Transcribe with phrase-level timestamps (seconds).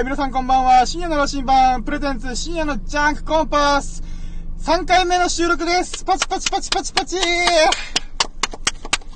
[0.00, 0.86] ー、皆さんこんばんは。
[0.86, 4.02] 深夜の羅針盤、プレゼンツ深夜のジャンクコンパス。
[4.60, 6.02] 3回目の収録です。
[6.04, 7.16] パチパチパチパチパチ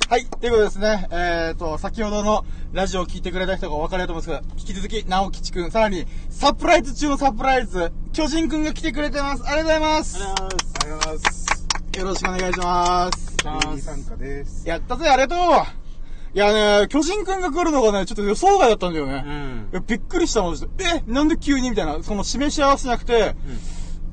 [0.09, 9.45] はい、ということでですね、えーと、先ほどのラジオを聞いてくれた人がお分かりだと思うんですけど、引き続き、直吉くん、さらに、サプライズ中のサプライズ、巨人くんが来てくれてます。
[9.47, 10.23] ありがとうございます。
[10.23, 11.99] ありがとうございます。
[11.99, 13.37] よろしくお願いします。
[13.83, 14.69] 参加です。
[14.69, 15.86] やったぜ、ありがとう
[16.37, 19.25] いやね、巨人くんが来るのがね、ちょっと予想外だったんだよね。
[19.73, 23.35] うんびっくりしたもんですえ、なんで急にみたいな、その示し合わせじゃなくて、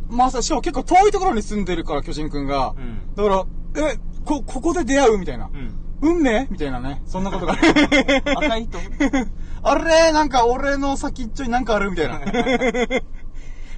[0.08, 2.76] まさ、しかも結構遠いところに住んでるから、巨人くんが。
[2.78, 3.46] うんだから、
[3.92, 5.50] え、こ、ここで出会うみたいな。
[5.54, 5.74] うん。
[6.02, 7.02] 運命みたいなね。
[7.06, 7.56] そんなことが。
[8.38, 8.80] 赤い糸
[9.64, 12.22] あれなんか俺の先っちょになんかあるみたいな。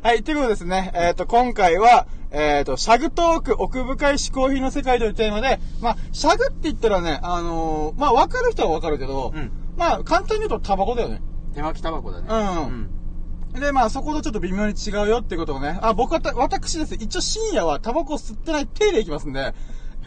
[0.05, 11.23] はい、ということでですね、えっ、と、今回は、えっ、と、シャグトーク奥深い嗜好品の世界というテーマで、まあ、シャグって言ったらね、あのーまあ、わかる人はわかるけど、うんまあ、簡単に言うとタバコだよね。
[11.55, 12.27] 手巻きタバコだね。
[12.29, 19.55] うんで、まあ、そことちょっと微妙に違うよってことをね、あ、僕はた、私ですね、一応深夜はタバコを吸ってない手でいきますんで、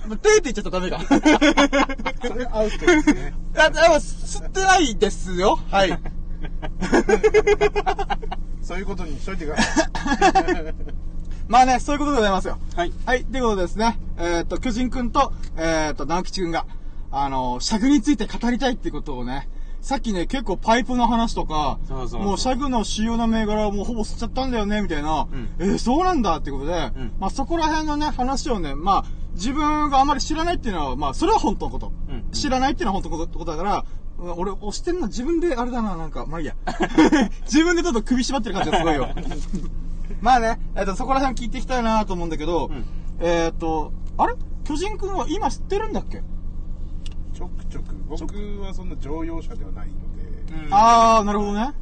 [0.06, 2.18] 手って言っちゃったらダメか。
[2.28, 3.34] それアウトですね。
[3.58, 5.58] あ、あ吸ってないですよ。
[5.72, 5.98] はい。
[8.62, 9.86] そういうことにしといてください。
[11.48, 12.58] まあね、そういうことでございますよ。
[12.76, 12.92] はい。
[13.06, 16.66] はい、ということでですね、えーっと、巨人くんと、えーっと、直吉くんが、
[17.10, 19.48] あの、シャグについて語りたいってことをね、
[19.80, 31.92] さっきね、結構パイプの話とか、そうそうそうもうシャグの主要な銘柄をもうほぼ吸っちゃったんだよね、みたいな、んえーそうなんだってことで、うんまあそこら辺のね、話をね、まあ、自分があまり知らないっていうのは、まあ、それは本当のこと。
[32.10, 33.82] うん知らないっていうのは本当のことだから、うん
[34.18, 36.54] 俺、押してるの自分であれだな、なんか、まあいいや。
[37.46, 39.08] 自分でちょっと首縛ってる感じがすごいよ。
[40.20, 42.84] まあね、えっ、と、そこら辺聞いていきたいなと思うんだけど、うん。
[43.20, 44.34] えっ、と、あれ？
[44.64, 46.22] 巨人くんは今知ってるんだっけ、
[47.32, 47.64] ちょく。
[47.66, 47.94] ちょく。
[48.08, 49.94] 僕はそんな乗用車ではないの
[50.48, 50.74] で、うん。
[50.74, 51.72] あー、なるほどね。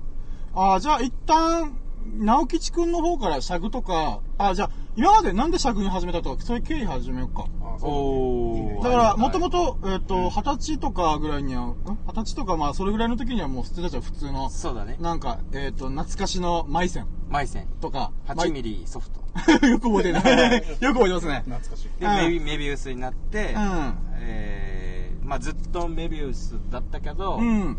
[0.54, 1.72] あー、じゃあ一旦、
[2.18, 7.46] 直吉くんの方からシャグとか、あー、じゃあ、今までなんでシャグに始めたとか、そういう経緯始めようか。
[7.60, 8.82] あそうおー。
[8.82, 11.76] だから、はいもともと、えっ、と、二十歳とかぐらいには、ん？
[12.06, 14.48] 二十歳とかまあ、それぐらいの時にはもう捨てたじゃん、普通の。
[14.48, 14.96] そうだね。
[14.98, 17.66] なんか、えっ、と、懐かしのマイセンマイセン。
[17.80, 18.10] とか。
[18.26, 19.20] 8ミリソフト。
[19.62, 19.68] リ。
[19.68, 20.64] よく覚えてるね。
[20.80, 21.42] よく覚えてますね。
[21.44, 27.76] 懐かしいで、うんメビメビウスになって、うんえー、まあずっとメビウスだったけど、うん。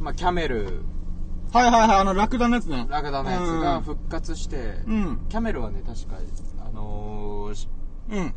[0.00, 0.82] まあキャメル、
[1.56, 2.86] はいはいはい、あの、ラクダのやつね。
[2.90, 5.20] ラクダのやつが復活して、うん。
[5.28, 6.16] キャメルはね、確か、
[6.66, 7.68] あのーし
[8.10, 8.34] うん。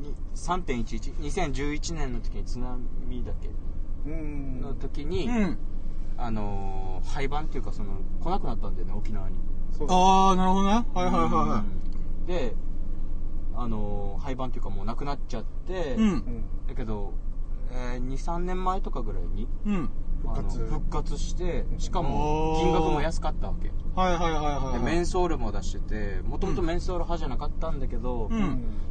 [0.00, 3.50] に3.11、2011年の時に津波だっけ？
[4.10, 5.58] うんの時に、うん。
[6.16, 9.36] あのー廃盤っていうかその来なくなったんだよね沖縄に
[9.88, 10.86] あー、なるほどね。
[10.92, 11.64] はいはいはいは
[12.20, 12.54] うんで
[13.56, 15.94] あのー廃盤っていうかもうなくなっちゃって、い。
[15.94, 15.98] う。
[16.00, 17.14] うんんだけど、
[17.72, 19.90] えー、23年前とかぐらいにうん。
[20.26, 24.82] あの復活復活してしかも金額も安かったわけではいはいはいはいはい。
[24.82, 28.30] メンソールも出しててもともとメンソール派じゃなかったんだけど、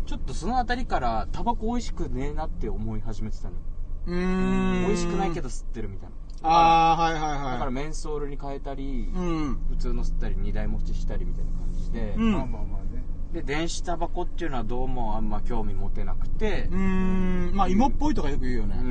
[0.05, 3.61] ちょっとそのあたりからタバコ美味しくねえなって思い始めてたのよ
[4.07, 4.81] うーん。
[4.81, 7.51] 美味しくないけど吸ってるみたいなあー、はいはいはい。
[7.53, 9.59] だからメンソールに変えたり、うん。
[9.69, 13.03] 普通の吸ったり二台持ちしたりみたいな感じで、うんまあまあまあね
[13.33, 17.55] で電子タバコっていうのはどうもあんま興味持てなくてう、ーん。
[17.55, 18.77] まあ、芋っぽいとかよく言うよね。
[18.79, 18.89] うんう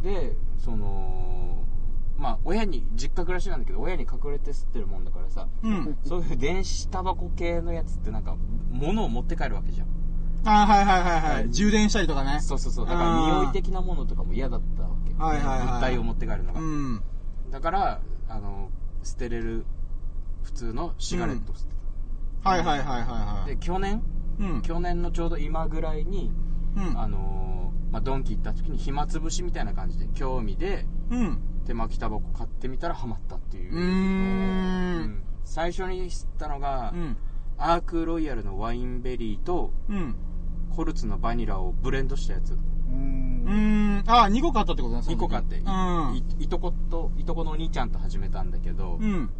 [0.00, 0.02] ん。
[0.02, 1.64] でその
[2.18, 5.98] まあ親に実家暮らしなんだけど親に隠れて吸ってるもんだからさうん。
[6.04, 8.36] そういう電子タバコ系のやつってなんか
[8.70, 9.88] 物を持って帰るわけじゃん
[10.44, 11.50] あー、はいはいはいははいい。
[11.50, 12.40] 充電したりとかね。
[12.40, 17.02] そうそうそうだから匂い的なものとかも嫌だったわけはいはいはい物体を持って帰るのが、うん。
[17.50, 18.70] だからあの
[19.02, 19.64] 捨てれる
[20.44, 21.70] 普通のシガレットを捨て
[22.44, 23.50] はいはいはいはいた、はい。
[23.50, 24.02] で去年？
[24.40, 24.62] うん。
[24.62, 26.32] 去年のちょうど今ぐらいに
[26.76, 27.00] うん。
[27.00, 27.61] あのー
[27.92, 31.38] まあ、ドンキ行った時に暇つぶしみたいな感じで興味でうん。
[31.66, 37.16] 手巻きタバコ買ってみたらハマったっていううんん最初に吸ったのが、うん。
[37.58, 40.16] アークロイヤルのワインベリーとうん。
[40.74, 42.56] コルツのバニラをブレンドしたやつうう
[42.94, 44.02] ん。
[44.06, 45.02] あー、2個買ったってことね。
[45.02, 46.14] その2時個買って、いうん。
[46.40, 49.30] いいとこといとこのお兄ちゃんと始めたんだけど、うん。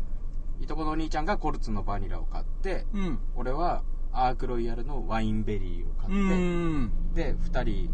[0.61, 3.19] いとこのお兄ちゃんがコルツのバニラを買ってうん。
[3.35, 3.83] 俺は
[4.13, 7.15] アークロイヤルのワインベリーを買うって、ん。
[7.15, 7.91] で2人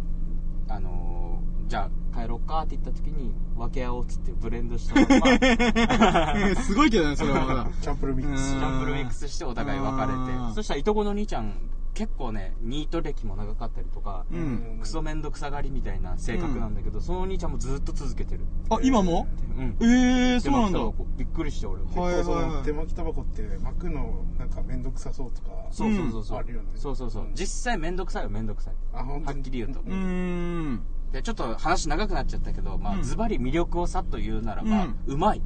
[0.69, 6.57] あのーじゃあ帰ろうかって言った時に分け合おうっつってブレンドしたまま。
[6.63, 7.67] すごいけどね、それはまだ。
[7.83, 8.55] チャンプルミックス。
[8.55, 10.49] うんチャンプルミックスしてお互い別れうん。
[10.49, 11.53] てそしたらいとこの兄ちゃん
[11.99, 14.79] 結構ねニート歴も長かったりとか、うん。
[14.81, 18.45] クソめんどくさがりみたいな性格なんだけど、そのお兄ちゃんもずっと続けてる。
[18.71, 19.27] あ、今も？
[19.57, 19.77] うん。
[19.81, 20.79] ええー、そうなんだ。
[21.17, 22.01] びっくりして俺も。
[22.01, 26.69] はい結構手巻きタバコって巻くのなんかめんどくさそうとかそうそうそうそう、あるよね。
[26.77, 27.27] そうそうそう。
[27.35, 28.75] 実際めんどくさいよめんどくさい。
[28.93, 29.81] あはっきり言うと。
[29.81, 30.81] うーん。
[31.11, 33.01] でちょっと話長くなっちゃったけどまうん。
[33.01, 35.43] あズバリ魅力をさっと言うならば、うまい。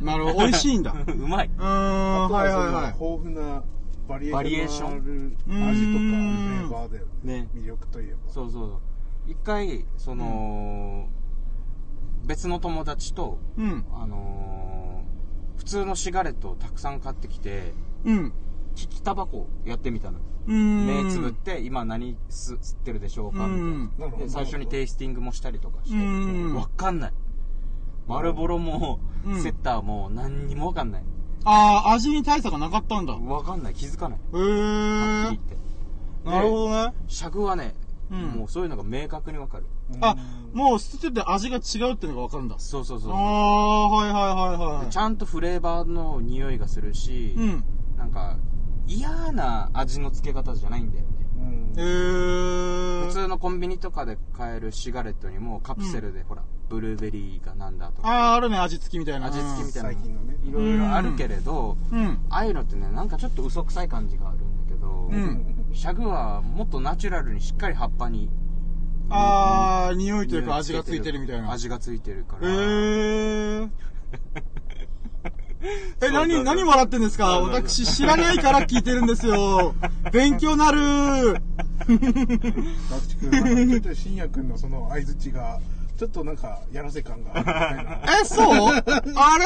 [0.00, 0.38] なるほど。
[0.38, 0.92] 美味しいんだ。
[0.92, 1.50] う うまい。
[1.50, 2.52] ーん、あとはいはい。
[2.52, 2.86] そのはい。
[2.86, 3.64] 豊富な
[4.08, 4.96] バリエーション。
[4.96, 5.08] 味とか
[5.48, 7.48] フレーバーだよねね。
[7.54, 8.80] 魅力といえばそうそうそう。
[9.30, 11.08] 一回その、
[12.26, 13.84] 別の友達とうん。
[13.92, 14.84] あのー
[15.56, 17.72] 普通のシガレットをたくさん買ってきて
[18.04, 18.32] うん。
[18.76, 20.18] 利きタバコやってみたの。
[20.46, 24.16] 目つぶって今何吸吸ってるでしょうかみたいな。
[24.18, 26.54] で最初にテイスティングもしたりとかしてうん。
[26.54, 27.12] わかんない。
[28.06, 29.42] 丸ボロもうん。
[29.42, 31.04] セッターも何にもわかんない
[31.44, 33.14] あー、味に大差がなかったんだ。
[33.14, 35.58] へわかんない気づかないえはっきり言ーっ。
[36.24, 36.94] てなるほどね。
[37.06, 37.74] シャグはね、
[38.10, 39.64] うんもうそういうのが明確にわかる
[40.00, 40.14] あ、
[40.52, 42.56] もう捨ててて味が違うっていうのがわかるんだ。
[42.58, 44.20] そうそうそうあー、はいは
[44.58, 44.90] いはいはい。
[44.90, 47.64] ちゃんとフレーバーの匂いがするし、うん。
[47.98, 48.36] なんか
[48.86, 53.06] 嫌な味の付け方じゃないんだよねうんへー。
[53.06, 59.26] 普通のコンビニとかで買えるシガレットにもカプセルで、ほらブルーベリーがなんだとかあー、あるね、味付きみたいな。
[59.26, 60.22] 味付きみたいな最近の
[60.54, 62.18] ろいろあるけれど、うん。
[62.30, 68.30] ああいうのってねなんかちょっと嘘くさい感じがあるんだけど、うんシャグはもっとナチュラルにしっかり葉っぱに
[69.10, 71.50] あー、匂いというか味がついてるみたいな。
[71.52, 73.68] 味がついてるかへら、ー。
[76.00, 77.40] え、そうそう何、何笑ってんですか？
[77.40, 79.74] 私知らないから聞いてるんですよ。
[80.12, 80.78] 勉強なる
[81.32, 81.36] マ
[81.88, 85.58] クチ君なんかちょっと深夜君のその相づちが
[85.96, 88.46] ちょっとなんかやらせ感があるみたいなえ、そう？
[88.46, 88.82] あ
[89.38, 89.44] れ？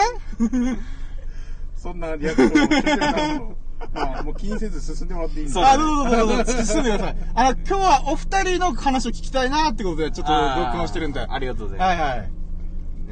[1.76, 3.56] そんなリアクションをしてくれたの
[3.94, 7.16] まあもう気にせず進んでもらっていいんですかあ、どうぞどうぞどうぞ、進んでください。
[7.34, 11.20] あの、今日はお二人の話を聞きたいなってことで、ちょっと録音してるんで。
[11.20, 12.24] ありがとうございます、はいは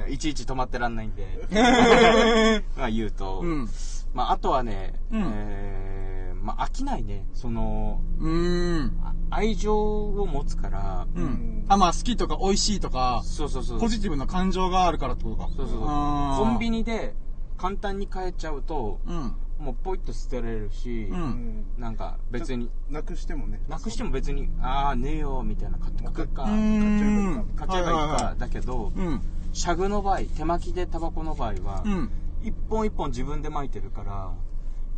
[0.09, 0.15] い。
[0.15, 1.25] いちいち止まってらんないんで
[2.77, 3.69] まあ言うと、うん。
[4.13, 6.16] まああとはね、うんえー、
[6.47, 7.27] まあ飽きないね。
[7.35, 9.01] そのうーん。
[9.03, 11.27] あ愛情を持つから、ううん。
[11.27, 11.65] ん。
[11.69, 13.81] あ、まあ好きとか美味しいとか、そうそうそう。
[13.81, 15.49] ポジティブな感情があるからってことか。
[15.49, 15.81] そうそうそう。
[15.81, 17.17] コンビニで
[17.59, 19.35] 簡単に買えちゃうとうん。
[19.59, 21.19] もうポイッと捨てられるし、うん。
[21.19, 22.71] うんなんか別に。
[22.91, 23.61] なくしてもね。
[23.69, 26.45] なくしても別にああねえよみたいな買ってくるか。
[26.45, 29.21] 買っちゃえばいいかだけど、うん。
[29.53, 32.11] シャグの場合手巻きでタバコの場合は、うん。
[32.45, 34.31] 一本一本自分で巻いてるから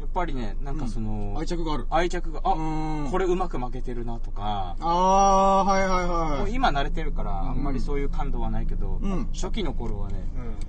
[0.00, 1.86] やっぱりねなんかその、愛着がある。
[1.90, 3.08] 愛着があうん。
[3.10, 6.50] これうまく負けてるなとか、あー、はいはいもはい。
[6.52, 9.28] う今慣れてるからあんまりそういう感動はないけど、うん。
[9.32, 10.24] 初期の頃はね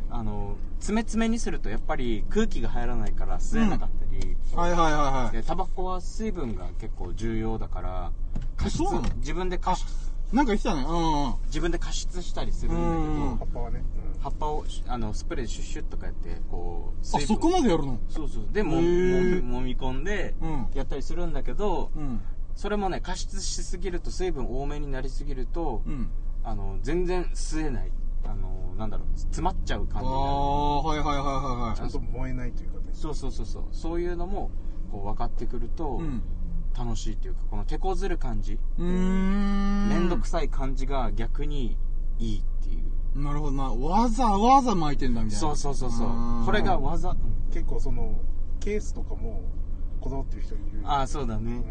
[0.10, 0.16] うん。
[0.16, 5.36] あの詰め詰めにするとやっぱり空気が入らないから吸えなかったり、はいはいはいはい。
[5.36, 8.12] でタバコは水分が結構重要だから
[8.58, 8.82] 加湿
[9.18, 9.99] 自分で加湿
[10.32, 10.86] なんか言ってたね。
[10.88, 11.34] うん。
[11.48, 13.84] 自分で加湿したりするんだけど、うん葉っぱはね
[14.22, 18.00] 葉っぱをあのスプレーでシュッシュッとかやってこうあ、そこまでやるの？
[18.10, 22.22] そうそうでもへーもみ込んでうんやったりするんだけど、うん。
[22.56, 26.10] それもね加湿しすぎると水分多めになりすぎると、うん。
[26.44, 27.92] あの全然吸えない
[28.26, 31.32] あのなんだろう詰まっちゃうあ感じになるー、はいはいはいは
[31.68, 34.52] いはちゃんと燃えないというかねそうそうそうそうそういうのも
[34.92, 36.04] こう分かってくるとい。
[36.04, 36.24] うん。
[36.80, 38.58] 楽しいっていうかこの手こずる感じ。
[38.78, 39.90] うーん。
[39.90, 41.78] 面倒くさい感じが逆に
[42.20, 43.22] いいっていう。
[43.22, 43.52] なるほど。
[43.52, 43.64] な。
[43.74, 45.40] わざわざ巻いてんだみたいな。
[45.40, 46.46] そうそうそうそう。
[46.46, 47.16] これが技
[47.52, 48.22] 結構その
[48.62, 49.42] ケースとかも
[50.00, 50.64] こだわってる人いる。
[50.86, 51.64] ああそうだね、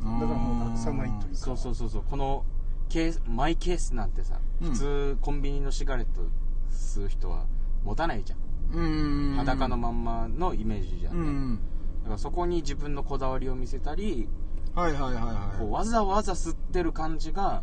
[0.00, 0.20] うん。
[0.20, 2.04] だからもうなくさないというかそうそうそうそう。
[2.08, 2.44] この
[2.88, 4.70] ケースマイケースなんてさ、うん。
[4.70, 6.22] 普通コンビニのシガレット
[6.70, 7.44] 吸う人は
[7.84, 8.38] 持たないじゃん、
[8.72, 9.36] うーん。
[9.36, 11.14] 裸のまんまのイメージじゃん。
[11.14, 11.58] ね、うん。
[12.04, 14.28] だからそこに自分のこだわりを見せたり、
[14.74, 17.62] はいはいはいこうはわざわざ吸ってる感じが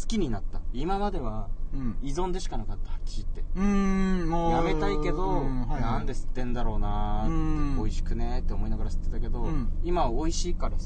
[0.00, 0.60] 好きになった。
[0.72, 1.96] 今まではいうん。
[2.02, 3.52] 依存でしかなかったはっきり言って。
[3.56, 4.52] うーん、もう。
[4.52, 5.82] やめたいけど、うんはいはい。
[5.82, 7.76] なんで吸ってんだろうなーって、うん。
[7.76, 9.72] 美味しくねーって思いながら吸ってたけど、うん。
[9.84, 10.84] 今は美味しいから好き。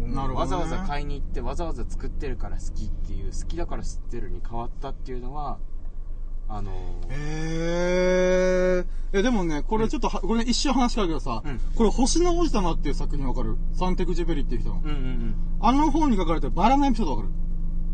[0.00, 0.34] うんなるほどね。
[0.34, 5.58] わざわざ買いに行ってわざわざ作ってるから好きっていう好きだから吸ってるに変わったっていうのは
[6.48, 6.78] あのーへ
[7.10, 8.11] え。
[9.12, 11.60] え、でもね、これちょっとは、これ一瞬話変わるけどさ、うん。
[11.74, 13.56] これ星の王子様っていう作品わかる？
[13.74, 14.76] サンテクジュベリっていう人の。
[14.76, 15.34] うんうんうん。
[15.60, 17.28] あの本に書かれてるバラのエピソードわかる？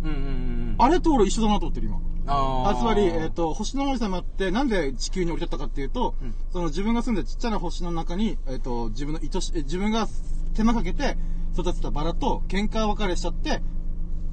[0.05, 0.27] うんうんうんう
[0.73, 0.77] ん。
[0.79, 1.99] あれと俺一緒だなと思ってる今。
[2.31, 6.35] ああつまり、えっ、ーと、星の王子様ってなんで地球に降り立ったかっていうと、うん。
[6.53, 10.07] その自分が住んでるちっちゃな星の中に、えっ、と、自分の愛し、え自分が
[10.55, 11.17] 手間かけて
[11.55, 13.63] 育てたバラと喧嘩別れしちゃって、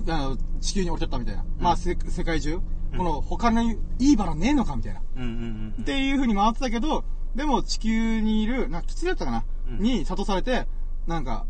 [0.07, 1.45] あの、地球に降り立ったみたいな。
[1.59, 2.59] まあ、せ世界中、
[2.97, 4.99] この他にいいバラねえのかみたいな。
[4.99, 7.03] っていう風に回ってたけど、
[7.35, 9.79] でも地球にいる、な、キツネだったかな、うん。
[9.79, 10.67] に諭されて、
[11.07, 11.45] なんか、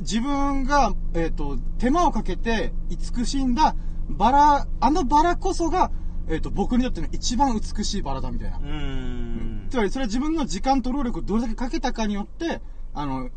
[0.00, 3.74] 自分が、えっ、と、手間をかけて慈しんだ
[4.08, 5.90] バラ、あのバラこそが、
[6.28, 8.58] えっ、と、僕にとっての一番美しいバラだみたいな。
[8.58, 9.66] うーん。
[9.70, 12.60] つまり、それは自分の時間と労力をどれだけかけたかによって、
[12.94, 13.30] あの、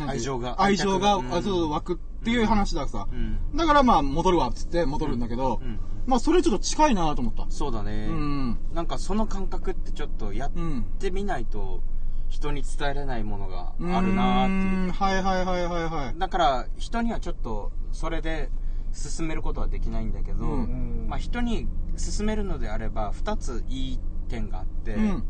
[0.00, 3.06] 愛情が愛情が、うんあそう湧くっていう話ださ。
[3.12, 7.46] うんだからまあ、戻るわ、っつって戻るんだけど、うんまあ、それちょっと近いなと思った。
[7.48, 8.58] そうだね、うん。
[8.74, 10.84] なんかその感覚ってちょっとやっうん。
[10.98, 11.82] てみないと
[12.28, 16.18] 人に伝えれないものがあるなーっていうはいはいはいはいはい。
[16.18, 18.50] だから人にはちょっとそれで
[18.92, 23.98] 進めることはできないんだけど、うんまあ、人に進めるのであれば2ついい
[24.28, 25.24] 点があって、うん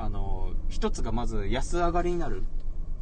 [0.00, 2.44] あの1つがまず安上がりになる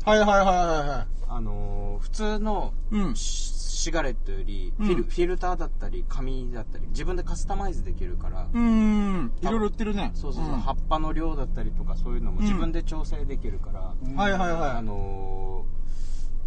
[0.06, 1.06] はいはいはいはいはい。
[1.28, 9.32] あの普通のうんシシガレットよりフィル,、うんフィルターだったり紙だったり自分でカスタマイズできるから、うーん。
[9.42, 10.12] いろいろ売ってるね。
[10.14, 15.64] そうそうそう、ん葉っぱの量だったりとかそういうのも自分で調整できるから、うんはいはいあはの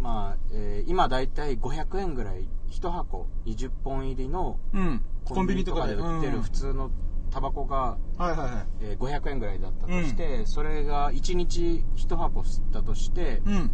[0.00, 4.76] ーまあ、えー今だいたい500円ぐらい1箱20本入りのい。
[4.78, 5.02] うん。
[5.24, 6.90] コンビニとかで売ってる普通の
[7.30, 8.66] タバコが、うんはいはいはい。
[8.80, 13.70] えー500円ぐらいだったとして、それが1日1箱吸ったとしてうん。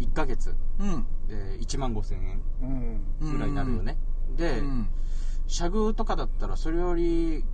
[0.00, 1.06] 1ヶ月、うん。
[1.28, 2.40] えー1万5000円
[3.20, 3.32] うん。
[3.32, 3.96] ぐらいになるよね、
[4.36, 4.88] で、うん。
[5.46, 7.44] シャグとかだったらそれより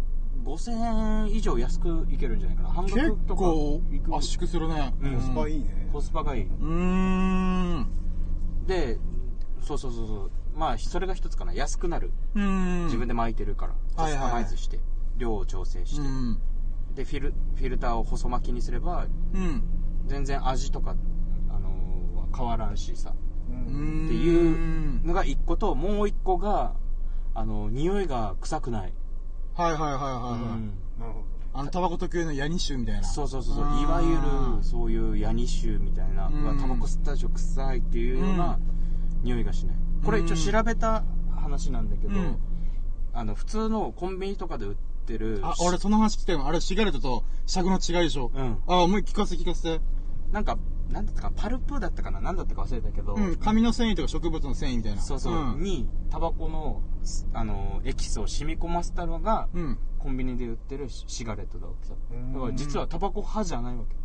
[0.44, 2.68] 5000円以上安くいけるんじゃないかな。
[2.70, 4.94] 半結額とか構いく圧縮するね。
[5.00, 5.14] うん。
[5.16, 5.88] コスパいいね。
[5.92, 6.64] コスパがいい、うー
[7.80, 7.86] ん。
[8.66, 8.98] で
[9.62, 10.30] そうそうそうそう。
[10.54, 11.52] まあそれが一つかな。
[11.54, 12.12] 安くなる。
[12.34, 14.20] 自分で巻いてるから、はいはい。
[14.20, 14.78] カスタマイズして
[15.18, 16.38] 量を調整して、うん。
[16.94, 19.62] でフィルフィルターを細巻きにすればうん。
[20.06, 20.96] 全然味とか、
[21.50, 23.14] あのー変わらんしさ。
[23.50, 24.04] ううん。
[24.04, 24.06] ん。
[24.06, 26.74] っていうのが一個ともう一個が
[27.34, 28.92] あの匂いが臭くない、
[29.54, 30.00] はいはいはいはいはい。
[30.00, 30.72] うん。
[30.98, 33.04] なるほあの、タバコ特有のヤニ臭みたいな。
[33.04, 33.64] そうそうそうそう。
[33.82, 34.14] いわゆ
[34.58, 38.58] るそういうヤニ臭みたいな、うんうわタバコ吸ったでしょ臭いっていうような
[39.22, 39.76] 匂いがしない。
[40.04, 41.02] これ一応調べた
[41.34, 42.36] 話なんだけど、うん。
[43.14, 44.76] あの普通のコンビニとかで売っ
[45.08, 45.40] てる。
[45.42, 48.30] あ、俺その話聞きたいわあれシガレットとシャグの違いでしょ。
[48.34, 48.58] うん。
[48.66, 49.78] あ、もう聞かせて聞かせ。
[49.78, 49.80] て。
[50.32, 50.58] なんか
[50.90, 52.20] なんだったかパルプだったかな？
[52.20, 55.00] なんだったか忘れたけど、うん、紙の繊維とか植物の繊維みたいな。
[55.00, 55.62] そうそう、ん。
[55.62, 56.82] にタバコの
[57.32, 59.78] あのエキスを染み込ませたのが、うん。
[59.98, 61.94] コンビニで売ってるシシガレットだわけさ。
[62.10, 62.32] うん。
[62.34, 63.96] だから実はタバコ派じゃないわけ。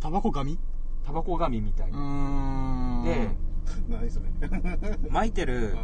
[0.00, 0.58] タバコ紙
[1.04, 3.02] タバコ紙みたいうな。
[3.04, 3.30] で
[3.88, 4.26] ど何それ。
[5.10, 5.76] 巻いてる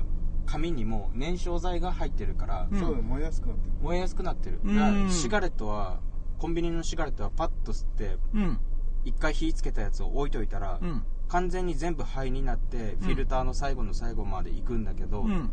[0.47, 6.01] 紙にも燃焼剤が入ってるから、うんそう燃えやすくなってる燃えやすくなってる、うんだからシガレットは
[6.39, 8.59] コンビニのシガレットはパッと吸ってうん。
[9.05, 11.03] 一回火つけたやつを置いといたら、うん。
[11.29, 15.51] 完全に全部灰になってフィルターの最後の最後まで行くんだけど、うん。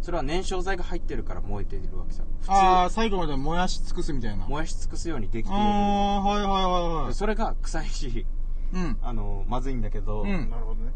[0.00, 4.46] それは燃焼剤が入ってるから燃えているわけさ普通ああ、最後まで燃やし尽くすみたいな。
[4.46, 7.14] 燃やし尽くすようにできているああ、はいはいはいはい。
[7.14, 8.26] それが臭いし
[8.72, 8.98] うん。
[9.02, 10.92] あのまずいんだけど、うんなるほどね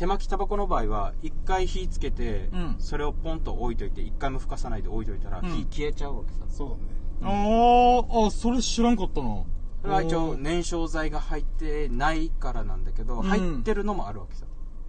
[0.00, 2.76] 手巻きタバコの場合は一回火つけて、うん。
[2.78, 5.50] それをポンと置いといて一回も吹かさないで置いといたら、うん。
[5.50, 6.38] 火消えちゃうわけさ。
[6.48, 6.80] そうだね。
[7.22, 9.44] あーあ、それ知らんかったな。
[9.82, 13.22] それは一応燃焼剤が入ってないからなんだけど、うん。
[13.24, 14.46] 入ってるのもあるわけさ。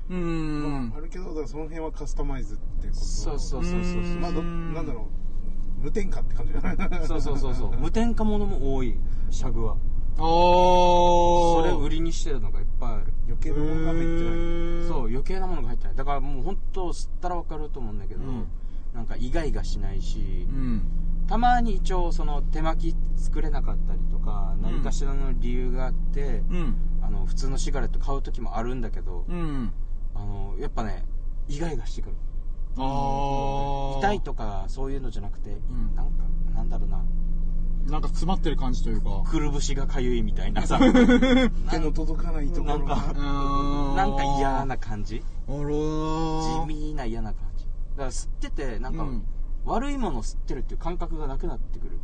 [0.09, 0.99] うーんあ。
[1.01, 3.05] るけどその辺はカスタマイズっていうこと。
[3.05, 4.73] そうそうそうそうそうまあどうん。
[4.73, 5.09] なんだろ
[5.81, 5.83] う。
[5.83, 6.53] 無添加って感じ。
[6.53, 7.77] じゃないそうそうそうそう。
[7.77, 8.95] 無添加ものも多い
[9.29, 9.73] シャグは。
[9.73, 10.21] ああ。
[10.21, 13.13] それ売りにしてるのがいっぱいある。
[13.27, 14.31] 余計なものが入ってな
[14.85, 14.87] い。
[14.87, 15.95] そう余計なものが入ってない。
[15.95, 18.47] だからもう本当吸ったら分かると思うんだけど、うん。
[18.93, 20.81] なんかイガイガしないし、うん。
[21.27, 24.61] たまに一応その手巻き作れなかったりとかうん。
[24.63, 26.75] 何かしらの理由があって、うん。
[27.01, 29.71] あの普通のシガレット買う時もあるんだけど、うん。
[30.15, 31.05] あのやっぱね
[31.47, 32.15] イガイガしてくる。
[32.77, 35.95] 痛いとかそういうのじゃなくて、ん。
[35.95, 36.23] なんか
[36.55, 37.01] なんだろうな
[37.85, 39.23] なんか詰まってる感じというか。
[39.29, 40.79] くるぶしがかゆいみたいなさ。
[41.71, 42.95] 手の届かないところが。
[42.95, 45.23] なんかなんか嫌な感じ？
[45.47, 46.65] あらー。
[46.65, 47.65] 地味な嫌な感じ。
[47.65, 49.23] だから吸っててなんか、うん。
[49.65, 51.99] 悪いものを吸ってるっていう感覚がなくなってくる。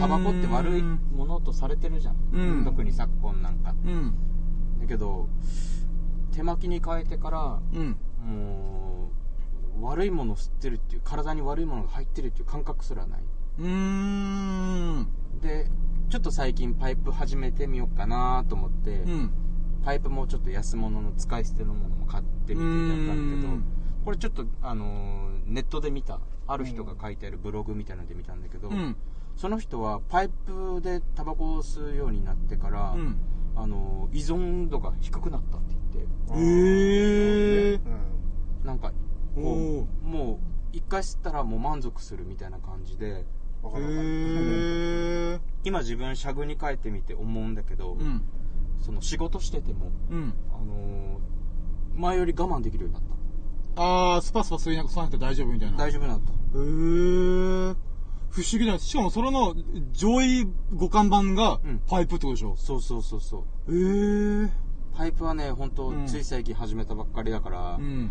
[0.00, 2.64] タバコって悪いものとされてるじゃん、うん。
[2.64, 3.74] 特に昨今なんか。
[3.84, 4.14] うん。
[4.80, 5.28] だけど
[6.32, 7.96] 手巻きに変えてからうん。
[8.24, 9.10] も
[9.80, 13.22] う悪いものを吸ってるっていう体に悪いものが入ってるっていう感覚すらない
[13.58, 15.08] うーん。
[15.40, 15.66] で
[16.08, 19.30] ちょっと最近パイプ始めてみようかなと思って、うん。
[19.84, 23.64] パイプもちょっと安物の使い捨てのものも買ってみてみたんだけどうん
[24.04, 28.96] これちょっと、あのーネットで見たある人が書いてあるブログみたいなので見たんだけど、うん。
[29.36, 33.16] その人はパイプでタバコを吸うようになってから、うん。
[33.56, 38.92] あのー依存度が低くなったって言ってへーうんなんか
[39.34, 39.82] も
[40.34, 40.38] う
[40.72, 43.26] 一回吸ったらもう満足するみたいな感じで
[43.70, 45.40] へえ。
[45.64, 48.22] 今自分シャグに変えてみて思うんだけど、うん。
[48.80, 50.34] その仕事してても、うん。
[50.52, 51.22] あのー
[51.94, 53.02] 前より我慢できるようになっ
[53.76, 55.84] ああ、スパスパ吸いなくさなくて大丈夫みたいたな。
[55.84, 57.76] 大丈夫になったへえ。
[58.30, 58.78] 不思議だね。
[58.78, 59.54] しかもそれの
[59.92, 62.56] 上位互換版がうんパイプってことでしょ？
[62.56, 64.50] そうそうそうそうへえ。
[64.94, 68.10] パイプはね本当、うんつい最近始めたばっかりだから、うん。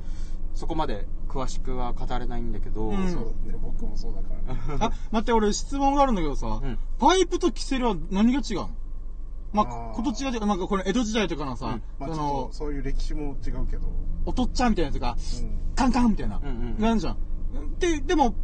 [0.53, 3.11] そこまで詳しくは語れないんだけど、うん。
[3.11, 3.57] そうだね。
[3.61, 4.77] 僕もそうだからね。
[4.79, 6.77] あ、待って、俺質問があるんだけどさ、うん。
[6.99, 8.69] パイプとキセルは何が違うの？
[9.53, 9.95] まあ、あー。
[9.95, 11.83] こと違う、なんかこれ江戸時代とかのさ、うん。
[11.99, 13.87] まあちょっそのと、そういう歴史も違うけど。
[14.25, 15.75] おとっちゃんみたいなやつが、うん。
[15.75, 16.99] カンカンみたいな、うんうんなん。
[16.99, 17.17] じゃん。
[17.79, 18.35] で、でも、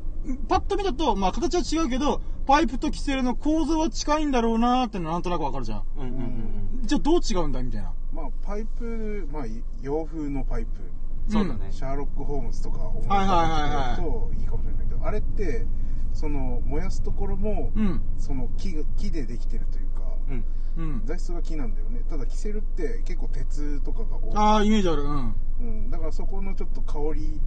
[0.48, 5.84] パッと見だと、まあ形は違うけど、パイプとキセルの構造は近いんだろうなーってのはなんとなくわかるじゃん。
[5.98, 7.92] うんうんうんじゃあどう違うんだみたいな。
[8.14, 9.46] まあパイプまあ
[9.82, 10.82] 洋風のパイプ。
[10.82, 10.97] うん
[11.30, 14.44] そうだね、シャーロック・ホームズとか思い浮かべてとい。
[14.44, 15.66] いかもしれないけどあれって
[16.14, 18.02] その燃やすところも、うん。
[18.18, 20.46] その木が木でできてるというかうん。
[20.78, 21.02] うん。
[21.06, 22.04] 材質が木なんだよね。
[22.10, 24.32] ただキセルって結構鉄とかが多い。
[24.36, 25.04] ああ、イメージある。
[25.04, 25.36] うん。
[25.60, 27.40] うん、だからそこのちょっと香り、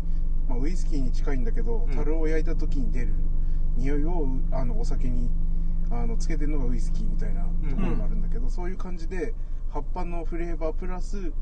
[0.49, 1.97] まあ、ウイスキーに近いんだけど、うん。
[1.97, 3.09] 樽を焼いた時に出る
[3.77, 5.31] 匂いをあのお酒に
[5.91, 9.35] あのつけてるのがウイスキーみたいなところがあるんだけど、そういう感じで
[9.71, 11.33] 葉っぱのフレーバープラス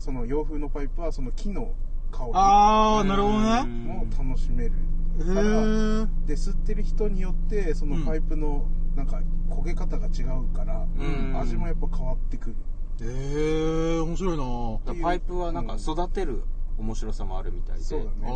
[0.00, 1.74] その洋風のパイプはその木の
[2.10, 3.62] 香ああ、なるほどうね。
[3.64, 4.72] も楽しめる
[5.20, 6.08] へからー。
[6.26, 8.66] で吸ってる人によってそのパイプの
[8.96, 12.56] なんか焦げ方が違うから、うん味もやっぱ変わってくる
[13.02, 14.78] えー、面白いなぁ。
[14.86, 16.42] だからパイプはなんか育てる
[16.78, 18.10] 面白さもあるみたいで、そうだね。
[18.22, 18.26] な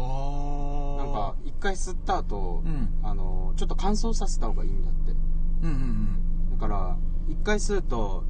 [1.11, 6.59] んか、一回吸った後、うんあのちょっと乾燥させた方がいいんだってうんうんうん。
[6.59, 6.97] だから
[7.29, 8.25] 一回吸うと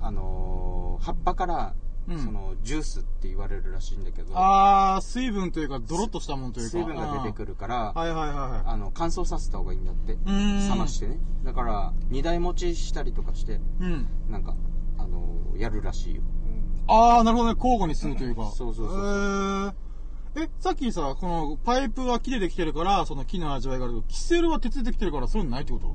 [0.00, 1.74] あの葉っぱから、
[2.08, 6.70] うんそのジュースって言われるらしいんだけどああ、水分というか、ドロッとしたものというか。
[6.78, 7.46] 水分が出てくる。
[7.52, 10.14] るから、はいはいはいはあの乾燥させた方がいいんだってい。
[10.14, 10.70] うーん。
[10.70, 14.06] 冷ましてねだから二台持ちしたりとかしてうん。
[14.28, 14.54] なんか
[14.98, 17.56] あのやるらしいようんああ、なるほどね。
[17.56, 18.50] 交互に吸うというか。
[18.56, 19.74] そうそうそうそうえー
[20.34, 25.94] え、さっきさ、このパイプは木でできてるから、その木の味わいがあるけど、キセルは鉄でできてるから、そういうのないってこと？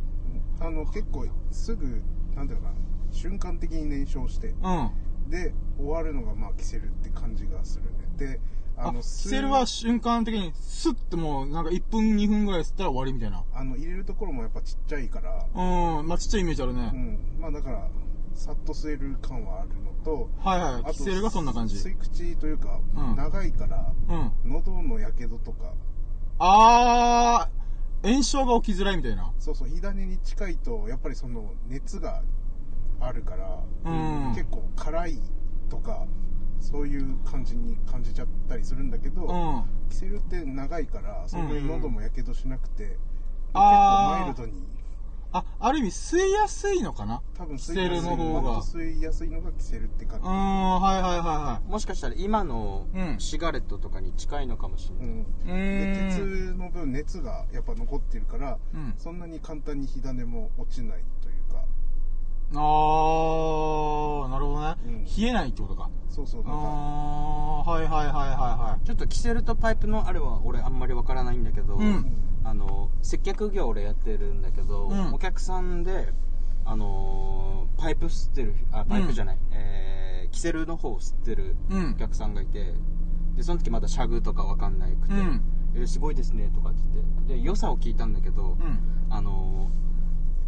[0.60, 2.02] あの結構すぐ
[2.36, 2.80] なんていうのかな
[3.12, 4.90] 瞬間的に燃焼してうん。
[5.29, 8.39] で終わるのがまあキセルって感じがするねで
[8.77, 13.43] あ、あのキセルは瞬間的に、スッてもう、なんか1分2分ぐらい吸ったら終わりみたいな。
[13.53, 16.07] あの入れるところもやっぱちっちゃいからうん。
[16.07, 16.91] まあちっちゃいイメージあるね。
[16.93, 17.88] うんまあだから
[18.36, 20.74] さっと吸える感はあるのとはいはい。
[20.74, 21.75] あとキセルがそんな感じ。
[21.75, 24.31] 吸い口というか、うん長いからうん。
[24.51, 25.74] 喉のやけどとか
[26.37, 29.33] あー、炎症が起きづらいみたいな。
[29.40, 32.22] そうそう火種に近いとやっぱりその熱が
[33.00, 34.33] あるから、うん。
[34.36, 35.20] 結構辛い
[35.70, 36.05] とか
[36.60, 39.64] そういう感じに感じちゃったりするんだけど、うん。
[39.90, 42.98] キセルって長いからそんなに喉もやけどしなくて、結
[43.53, 44.68] 構あーマイルドに。
[45.33, 47.22] あ、ある意味吸いやすいのかな？
[47.38, 48.42] 多分キセルの方が。
[48.42, 53.20] もっと吸いやすいのがキセルって感じ、うーん、はいはいはもしかしたら今のうん。
[53.20, 55.20] シガレットとかに近いのかもしれない、うん。
[55.20, 55.83] いはい。
[55.83, 56.05] うで。
[56.16, 58.94] 鉄の分熱がやっぱ残ってるから、うん。
[58.98, 61.36] そんなに簡単に火種も落ちないという
[62.55, 64.75] かあー、なるほどね。
[64.86, 65.90] うん冷えないってことか。
[66.10, 72.05] そうそうなんかあー、はいはいはいはちょっとキセルとパイプのあれは俺あんまりわからないんだけど、うん
[72.44, 76.14] あの接客業俺やってるんだけど、うんお客さんで
[76.66, 82.74] あのーパイプ吸ってるあパイプじゃない、えーキセルの方を吸ってるうんお客さんがいて
[83.36, 85.42] でその時まだシャグとかわかんなくて、うん
[85.75, 88.64] えーすごいですねとかって言ってで良さを聞いたんだけど、い。
[88.64, 88.79] うん。
[89.10, 89.70] あの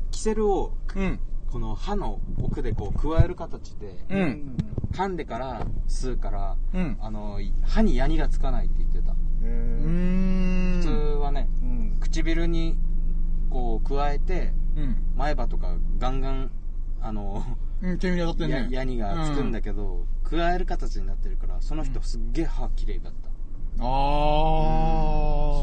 [0.09, 1.19] ーキセルをうん。
[1.51, 4.15] この歯の奥でこう加える形で、う。
[4.15, 4.57] うんん
[4.91, 6.97] 噛んでから吸うから、うん。
[6.99, 9.13] あのー歯にヤニがつかないって言ってた。
[9.41, 12.77] 普通はねうん唇に
[13.49, 14.95] こう加えてうん。
[15.15, 16.51] 前歯とかガンガン
[17.01, 17.43] あの
[17.81, 18.67] うん、煙当たってね。
[18.71, 23.83] ヤニがつくんだけど、加える形になってるからその人すっげえ歯綺麗だった、あそ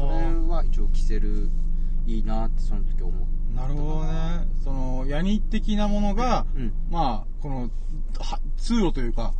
[0.09, 0.47] れー。
[0.47, 1.49] は一応着せる
[2.07, 4.47] いいなってその時思うなるほどね。
[4.63, 6.73] その、ヤニ的なものが、うん。
[6.89, 7.69] まあ、この、
[8.19, 9.33] は通路というか、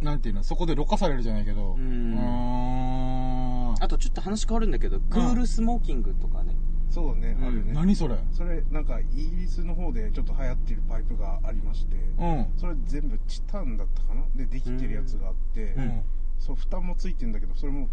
[0.00, 1.74] なんていうの、そこでろ過されるじゃないけど。
[1.74, 3.74] うん。
[3.80, 6.54] あとちょっと話変わるんだけどクールスモーキングとかね、
[6.88, 7.48] そうだね、うん。
[7.48, 7.72] あるね。
[7.72, 8.16] 何それ？
[8.30, 12.46] それなんかイギリスの方でちょっと流行ってるパイプがありまして、うん。
[12.56, 14.22] それ全部チタンだったかな？
[14.36, 16.02] でできてるやつがあって、うん。
[16.38, 17.88] そう蓋もついてんだけどそれも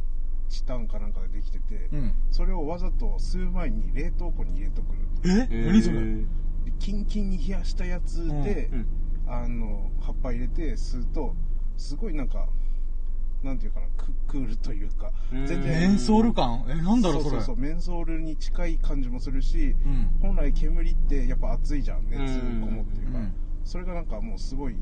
[0.49, 2.13] チタンかなんかでできてて、うん。
[2.31, 4.93] それをわざと吸う前に冷凍庫に入れとくの。
[5.23, 5.29] え？
[5.29, 5.67] へー。
[5.67, 6.01] 何それ？
[6.01, 6.25] で
[6.79, 8.85] キンキンに冷やしたやつで、うん。
[9.27, 11.35] あの葉っぱ入れて吸うと
[11.77, 12.47] すごいなんか
[13.43, 15.71] なんていうかなククールというかうん全然。
[15.71, 16.65] メンソール感？
[16.67, 17.35] え、なんだろうそれ。
[17.35, 20.09] そうそうそうメンソールに近い感じもするしうん。
[20.19, 22.61] 本来煙ってやっぱ熱いじゃん熱うん。
[22.61, 23.19] こもってるか。
[23.19, 23.33] ら、うん。
[23.63, 24.75] それがなんかもうすごい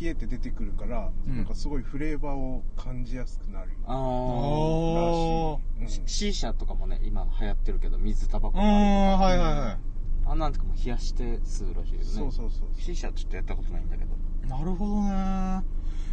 [0.00, 1.36] 冷えて出てくるから、うん。
[1.36, 5.58] なんかすごいフレーバーを感じやすくなるああー。
[5.80, 5.82] ー。
[5.82, 9.78] らしい、うん C 社とかもね今流行ってるけど水タバコうーん、はいはいはい。
[10.26, 12.04] あんなんとかも冷やして吸うらしいよね。
[12.04, 14.10] そうそうそうシーシャちょっとやったことないんだけど。
[14.46, 15.64] なるほどね。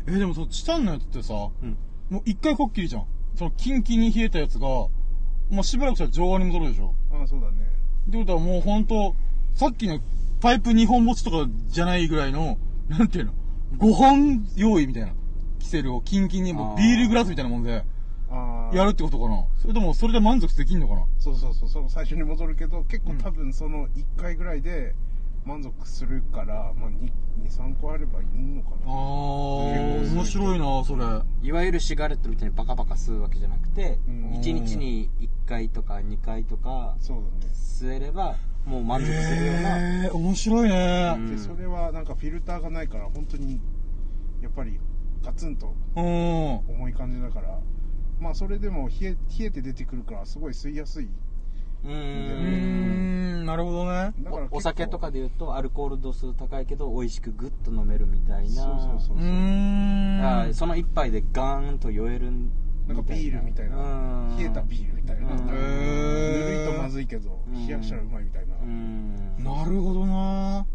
[0.07, 1.77] え、でもそのチタンのやつってさ、うん。
[2.09, 3.05] もう一回こっきりじゃん。
[3.35, 4.91] そのキンキンに冷えたやつが、も
[5.59, 6.93] うしばらくしたら常温に戻るでしょ。
[7.11, 7.57] ああそうだね。
[8.07, 9.15] ってことはもうほんと、
[9.55, 9.99] さっきの
[10.39, 12.57] パイプ2本持ちとかじゃないぐらいの、
[12.87, 13.33] なんていうの？
[13.77, 15.13] ?5 本用意みたいな。
[15.59, 17.83] キセルをキンキンにもうビールグラスみたいなもんで、
[18.29, 24.93] ああやるってことかなそれともそれで満足できんのかなそうそうそうその最初に戻るけど結構多分その1回ぐらいで
[25.45, 26.89] 満足するから、まあ、
[27.43, 31.03] 23個あればいいのかあなー、面白いなそれ。
[31.47, 41.13] いわゆるシガレットみたいにバカバカ吸うわけじゃなくて、うん1日に1回とか2回とかそうだね吸えればもう満足するような、えー、面白いね。
[41.17, 43.61] うんでそれはなんかフィルターがないから本当に
[44.41, 44.79] やっぱり
[45.23, 46.03] ガツンとうん。
[46.03, 47.59] 重い感じだから
[48.19, 51.09] まあそれでも冷え冷えて出てくるからすごい吸いやすい
[51.83, 51.97] うんうー
[53.43, 54.11] ん、なるほどね。
[54.21, 60.21] だからおお酒とかで言うとアルコール度数高いけど美味しくグッと飲めるみたいなそうそうそううそうーん。
[60.23, 62.31] あーその一杯でガーンと酔える
[62.87, 63.77] なんかビールみたいな。
[63.77, 63.79] う
[64.33, 64.37] ん。
[64.37, 65.31] 冷えたビールみたいな。
[65.31, 65.45] うん。
[65.47, 68.55] ぬるいとまずいけどうん冷やしたらうまいみたいな。
[68.55, 69.43] うん。
[69.43, 70.65] なるほどな。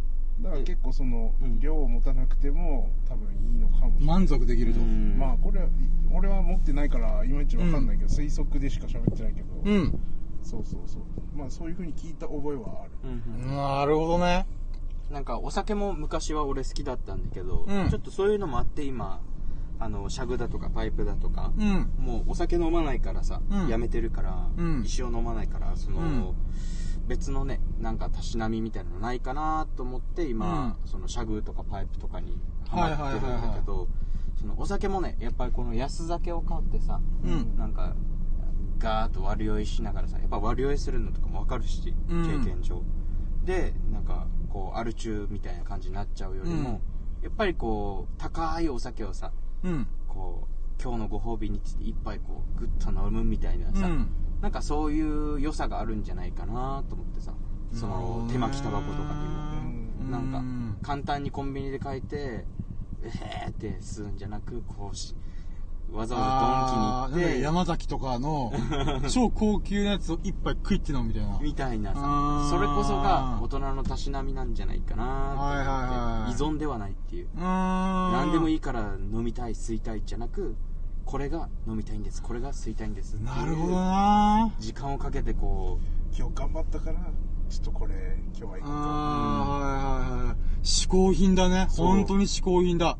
[0.42, 1.60] だから結構そのうん。
[1.60, 3.92] 量を持たなくても多分いいのかも。
[3.96, 4.80] しれない満足できると。
[4.80, 5.16] うん。
[5.18, 5.68] まあこれは
[6.12, 10.00] 俺は持ってないからいまいちわかんないけど、推測でしか喋ってないけど、うん。
[10.42, 11.02] そうそうそう。
[11.36, 12.90] まあそういうふうに聞いた覚えはある。
[13.04, 13.44] うん。
[13.50, 13.56] うん。
[13.56, 14.46] なるほどね。
[15.12, 17.88] なんかお酒も昔は俺好きだったんだけど、うん。
[17.88, 19.20] ちょっとそういうのもあって今
[19.80, 21.90] あのシャグだとかパイプだとか、うん。
[21.98, 23.68] もうお酒飲まないからさ、うん。
[23.68, 24.82] やめてるから、うん。
[24.84, 26.34] 一生飲まないからその、うん。
[27.08, 32.38] 別のねなんかたしなみみたいなのないかなと思って今、そのシャグとかパイプとかに
[32.68, 33.88] ハマってるんだけど、
[34.38, 37.56] そのお酒もねやっぱりこの安酒を買ってさ、うん。
[37.56, 37.96] なんか
[38.78, 42.26] ガーッと割り酔いしながらさやっぱ割り酔いするのとかも分かるし、うん。
[42.26, 42.82] 経験上。
[43.44, 46.80] でなんかこうアル中みたいな感じになっちゃうよりも、
[47.22, 49.32] やっぱりこう高いお酒をさ
[49.64, 49.86] うん。
[50.08, 54.08] こう今日のご褒美につって一杯こうグッと飲むみたいなさ、うん。
[54.40, 57.32] なんかそういう良さがあるんじゃないかなと思ってさ
[57.72, 62.46] その手巻きタバコとかにもうんなんかうん簡単にコンビニで書いて
[63.02, 65.14] えーって吸うんじゃなくこうし
[65.92, 68.52] わざわざドンキに行って山崎とかの
[69.10, 71.38] 超高級なやつを一杯食いって飲むみたいな。
[71.40, 78.12] みたいなあさーそれこそが大人のたしなみなんじゃないかなはいはいはい依存ではないっていううーん。
[78.12, 78.56] 何でもいい。
[78.56, 80.54] いから飲みたい吸いたいじゃなく
[81.06, 85.78] これが飲みたいんですこれが吸いたいんですなるほどな時間をかけてこ
[86.16, 86.98] 今日頑張ったから
[87.48, 87.94] ちょっとこれ
[88.38, 90.36] 今日はいいかあー、はいはいはい。
[90.62, 91.66] 嗜好品だね。
[91.70, 92.96] 本当に嗜好品だ。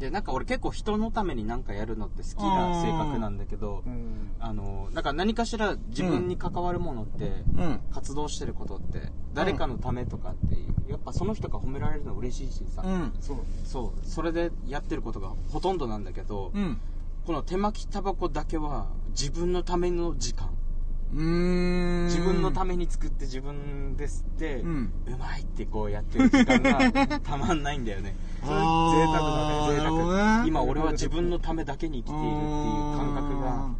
[0.00, 7.24] でなんか俺結構人のために何かやるのって好きな性格なんだけどうんあのなんか何かしら自分に関わるものって、
[7.56, 7.80] うん。
[7.92, 10.56] 活動してることって誰かのためとかって
[10.90, 13.12] やっぱその人が褒められるの嬉しいしさ、うん。
[13.20, 16.80] そうそうそれでやってることがほとんどなんだけど、うん。
[17.26, 20.50] この手巻きタバコだけは自分のための時間。
[21.12, 28.14] 自分のために作って自分で吸って、ううんまいってこうやってる時間が たまんないんだよね。
[28.44, 28.62] それ贅
[29.06, 30.42] 沢だね贅沢。
[30.42, 30.48] ね。
[30.48, 33.70] 今俺は自分のためだけに生きているっていう感覚が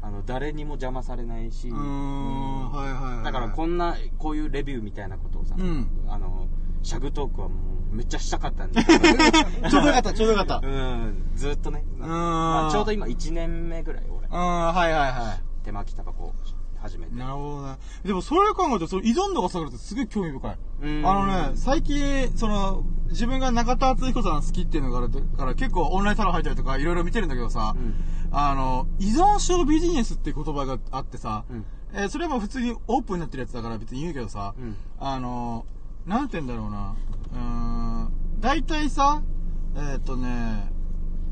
[0.00, 1.68] あの誰にも邪魔されないし。
[1.70, 5.86] だからこんなこういうレビューみたいなことをさ、うん。
[6.08, 6.48] あの
[6.82, 7.54] シャグトークはも
[7.92, 10.66] うめっちゃしたかったんだけどちょうどよかった、ちょうどよかった。
[10.66, 11.32] ううん。
[11.36, 14.26] ずっとね、まあちょうど今1年目ぐらい俺。
[14.26, 16.32] ん、はいはいは手巻きタバコ
[16.82, 17.16] を始めてい。
[17.16, 17.78] なるほどね。
[18.04, 20.56] でもそれ考えると、その依存度が下がるってすごい興味深い。
[20.82, 27.94] うんあのね、最近、その、自分が中田敦彦さん好きっていうのがあるから、結構オンラインサロン入ったりとか、いろいろ見てるんだけどさ、うん
[28.32, 31.64] あの、依存症ビジネスっていう言葉があってさ、うん
[31.94, 35.66] えーそれは普通にオープンになってるやつだから別に言うけどさ、うんあの、
[36.06, 36.96] なんて言うんだろうな、
[37.34, 37.38] うー
[38.08, 39.22] ん、大体さ、
[39.76, 40.72] えーっ、とね、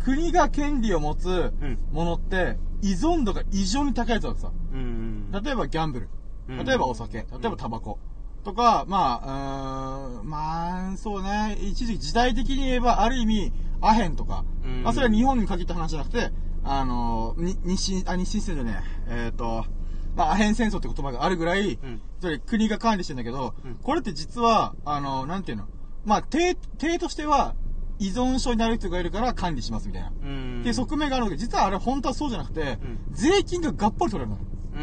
[0.01, 4.51] 国が権利を持つうんものって、依存度が異常に高いやつださ。
[4.73, 5.31] うん。
[5.31, 6.09] 例えばギャンブル。
[6.49, 6.65] うん。
[6.65, 7.19] 例えばお酒。
[7.19, 7.99] 例えばタバコ。
[8.43, 14.83] とか、まあ、うーん、まあ、そうね、一時期時代的に言えば、ある意味、アヘンとか、うん。
[14.83, 16.31] まあ、それは日本に限った話じゃなくて、
[16.65, 19.67] あの、に日清、あ、日清戦じゃねえ、えっ、と、
[20.17, 22.01] まあ、アヘン戦争って言葉があるぐらい、うん。
[22.21, 23.75] それ国が管理してんだけど、うん。
[23.77, 25.67] これって実は、あの、なんていうの、
[26.05, 27.55] まあ、体、体としては、
[28.01, 30.09] 依存症になる人がいるから管理しますみたいな。
[30.09, 34.43] うんっていう側面があるんだけど、実はあれ本当はそうじゃなくて、うん税金ががっぽり取れるのよ。
[34.77, 34.79] う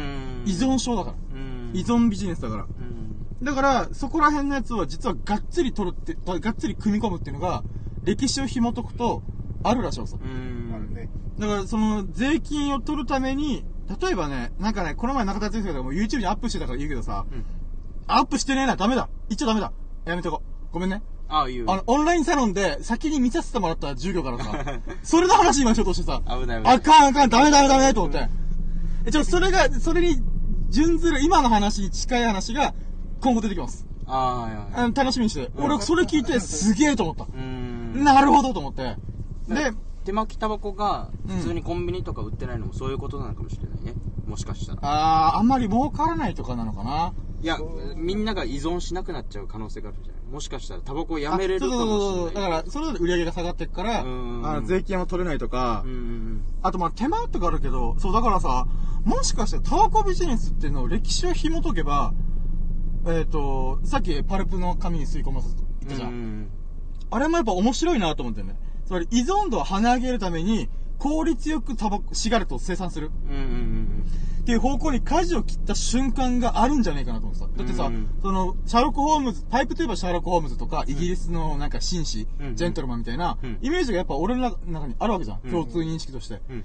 [0.46, 1.16] ん依存症だから。
[1.34, 2.62] うん依存ビジネスだから。
[2.62, 2.98] うん
[3.40, 7.62] だから、そこら辺のやつは実はがっつり取るって、がっつり組み込むっていうのが、
[8.02, 9.22] 歴史を紐解くと、
[9.62, 10.16] あるらしいのさ。
[10.20, 13.64] うんあるねだから、その、税金を取るために、
[14.00, 17.44] 例えばね、なんかね、この前中田敦彦がもう YouTube にアップしてたから言うけどさ、うん
[18.08, 19.08] アップしてねえな、ダメだ。
[19.28, 19.70] 言っちゃダメだ。
[20.06, 20.72] やめとこう。
[20.72, 21.02] ごめんね。
[21.28, 21.64] ああ、言う。
[21.68, 28.28] あの、オンラインサロンで先に見させてもらった授業からさ、 それの話今しようとしてさ、危ない危ないあかんあかん、ダメダメダメと思って。
[29.04, 30.22] え、ちょ、それが、それに
[30.70, 32.74] 準ずる今の話に近い話が
[33.20, 33.86] 今後出てきます。
[34.06, 35.50] ああ、楽しみにして。
[35.58, 37.24] 俺、それ聞いてすげえと思った。
[37.24, 38.04] うーん。
[38.04, 38.96] なるほどと思って。
[39.48, 39.72] で、
[40.04, 43.94] 手巻きタバコがうん普通にコンビニとか売ってないのもそういうことなのかもしれないね。
[44.26, 44.78] もしかしたら。
[44.82, 47.12] あー、あんまり儲からないとかなのかな。
[47.42, 47.58] いや、
[47.96, 50.17] みんなが依存しなくなっちゃう可能性があるじゃない。
[50.30, 51.86] もしかしたらタバコをやめれるかもしれない。
[51.86, 52.34] あそうそうそう。
[52.34, 58.66] だから、それぞれ売り上げが下がっていくから、うんあの税金も取れないとか、うんうんあとまあ手間とかあるけど、そうだからさ、
[59.04, 62.12] もしかしてタバコビジネスっていうのを歴史を紐解けば、
[63.06, 65.96] えっ、と、さっきパルプの紙に吸い込ませたうん。
[65.96, 66.08] じゃん。
[66.08, 66.50] うん
[67.10, 68.54] あれもやっぱ面白いなと思ってね。
[68.84, 74.04] つまり依存度を跳ね上げるために、効率よくタバコ、シガレットを生産するうんうんうん
[74.42, 77.50] っていう方向に舵を切った瞬間があるんじゃないかなと思ってさ。
[77.54, 85.40] だってさ、うんその、シャーロック・ホームズ、パイプといえばシャーロック・ホームズとか、イギリスのなんか紳士、うんジェントルマンみたいな、うんイメージがやっぱ俺の中にあるわけじゃん。
[85.44, 86.40] うん共通認識として。
[86.48, 86.64] うん。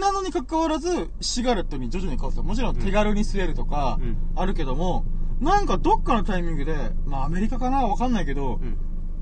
[0.00, 2.42] なのに関わらず、シガレットに徐々に変わってた。
[2.42, 5.04] もちろん手軽に吸えるとかうん、あるけども、
[5.40, 6.74] なんかどっかのタイミングで、
[7.06, 8.76] まあアメリカかなわかんないけど、うん。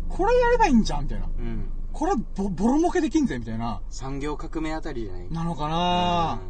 [0.09, 1.27] これやればいいんじゃんみたいな。
[1.27, 1.69] うん。
[1.93, 3.81] これボボロ儲けできんぜみたいな。
[3.91, 5.31] 産業革命あたりじゃない？
[5.31, 6.41] なのかな、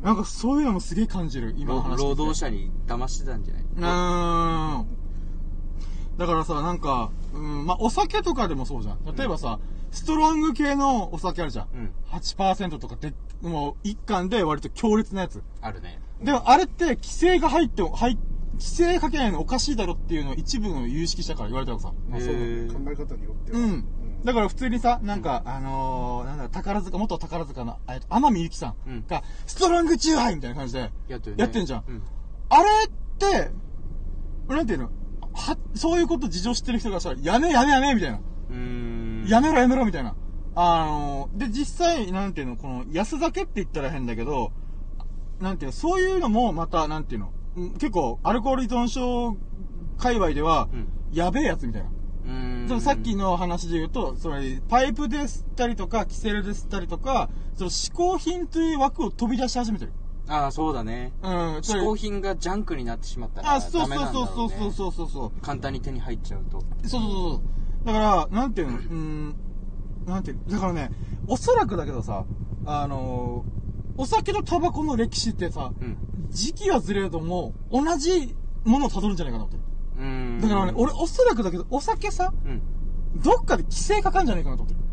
[0.00, 1.98] なんかそういうのもすげえ感じる、今の話。
[1.98, 3.62] 労働者に騙してたんじゃない？
[3.62, 4.86] うーん。
[6.16, 9.16] だからさ、なんか、うん、まあ、お酒とかでもそうじゃん。
[9.16, 9.58] 例えばさ、
[9.90, 11.68] ストロング系のお酒あるじゃん。
[11.74, 11.90] うん。
[12.12, 13.12] 8%とかで、
[13.42, 15.42] もう一貫で割と強烈なやつ。
[15.60, 16.00] あるね。
[16.22, 18.16] でもあれって規制が入って、入
[18.52, 21.92] 規制かけないのおかしいだろっていうのを一部の有識者から言われたのさ。
[22.08, 23.84] まあそう考え方によってはうん。
[24.24, 31.42] だから普通にさ、なんか、あのー、なんだ、宝塚、元宝塚の、えっと、天海祐希さんうんが、ストロングチューハイみたいな感じで、やってるね。
[31.42, 32.02] やってんじゃんうん。
[32.48, 33.50] あれって、
[34.48, 34.90] なんていうの？
[35.34, 38.18] は、そういうこと事情知ってる人がさ、やめやめやめみたいな。
[38.18, 39.26] うーん。
[39.28, 40.14] やめろやめろみたいな。
[40.54, 44.52] あのー、で、実際、なんていうの、この、安酒って言ったら変だけど、
[45.40, 49.36] なんていうの、そういうのもまた、なんていうの、うん結構、アルコール依存症
[49.98, 50.88] 界隈では、うん。
[51.12, 51.90] やべえやつみたいな。
[52.66, 59.92] そのさっきの話で言うと、それ、パイプで吸ったりとか、キセルで吸ったりとか、その嗜好品という枠を飛び出し始めてる。
[60.26, 61.12] ああ、そうだね。
[61.22, 64.54] うん、嗜好品がジャンクになってしまったらあ、そうダメそうなんだろう、ね。
[64.58, 65.40] そうそうそうそうそう。
[65.42, 66.60] 簡単に手に入っちゃうと。
[66.60, 67.42] そうそうそ
[67.84, 67.86] う。
[67.86, 69.36] だから、なんていうの、うーん、
[70.06, 70.90] なんていうの、だからね、
[71.26, 72.24] おそらくだけどさ、
[72.64, 73.54] あのー
[73.96, 75.96] お酒とタバコの歴史ってさ、うん。
[76.28, 79.56] 時期はずれるともう、同じものを辿るんじゃないかなって
[80.40, 82.62] だからね、俺、おそらくだけど、お酒さ、うん。
[83.22, 84.84] どっかで規制かかんじゃないかなと思ってる。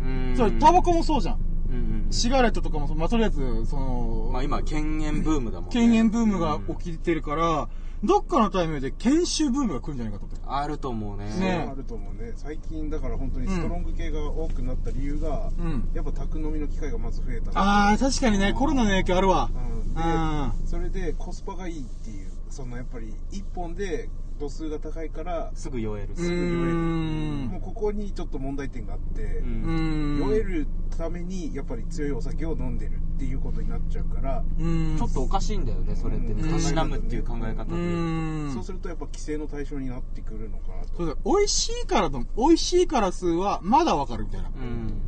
[0.00, 0.36] うーん。
[0.36, 1.38] それ、タバコもそうじゃん。
[1.68, 1.74] うん
[2.06, 2.12] うん。
[2.12, 5.82] シガレットとかも、まあ、とりあえず、その、まあ今、犬猿ブームだもんね。
[5.82, 7.68] 犬猿ブームが起きてるから、
[8.04, 10.52] どっかのタイミングで研修ブームが来るんじゃないかと思ってる。
[10.52, 11.24] あると思うね。
[11.38, 15.88] ねあると思うね最近だから本当にストロング系が多くなった理由が、うん。
[15.94, 19.50] やっぱ宅飲みの機会がまず増えたあー、確かにね、コロナの影響あるわ。
[19.52, 26.12] うんでうんそれでコスパがいいっていうそのやっぱり1本で度数が高いからすぐ酔える。
[26.12, 26.74] うすぐ酔える。
[26.76, 29.42] もうここにちょっと問題点があって。
[29.42, 34.96] 酔えるためにやっぱり強いお酒を飲んでるっていうことになっちゃうから、うん。
[34.98, 36.42] ちょっとおかしいんだよね、それってね。
[36.42, 37.82] うんたしなむっていう考え方うで。
[37.82, 38.50] ん。
[38.52, 44.48] そうするとやっぱ規制の対象になってくるのかなとそうだ、美味しいからの、美味しいから数はまだわかるみたいな。
[44.48, 45.02] うん。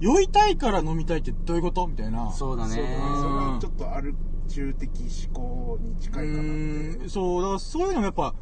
[0.00, 1.86] 酔いたいから飲みたいってどういうこと？
[1.86, 2.32] みたいな。
[2.32, 2.84] そうだねそう。
[2.84, 4.14] それはちょっとアル
[4.50, 8.34] 中的思考に近いかなってうんそう、だからそういうのもやっぱ、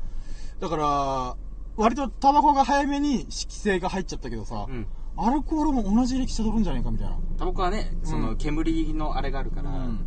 [0.61, 1.37] だから、
[1.77, 4.87] 割とタバコが早めに規制が入っちゃったけどさ、うん。
[5.17, 7.19] アルコールも同じ歴史たどるんじゃないかみたいな。
[7.39, 10.01] タバコはね、そうのん煙のあれがあるから、うん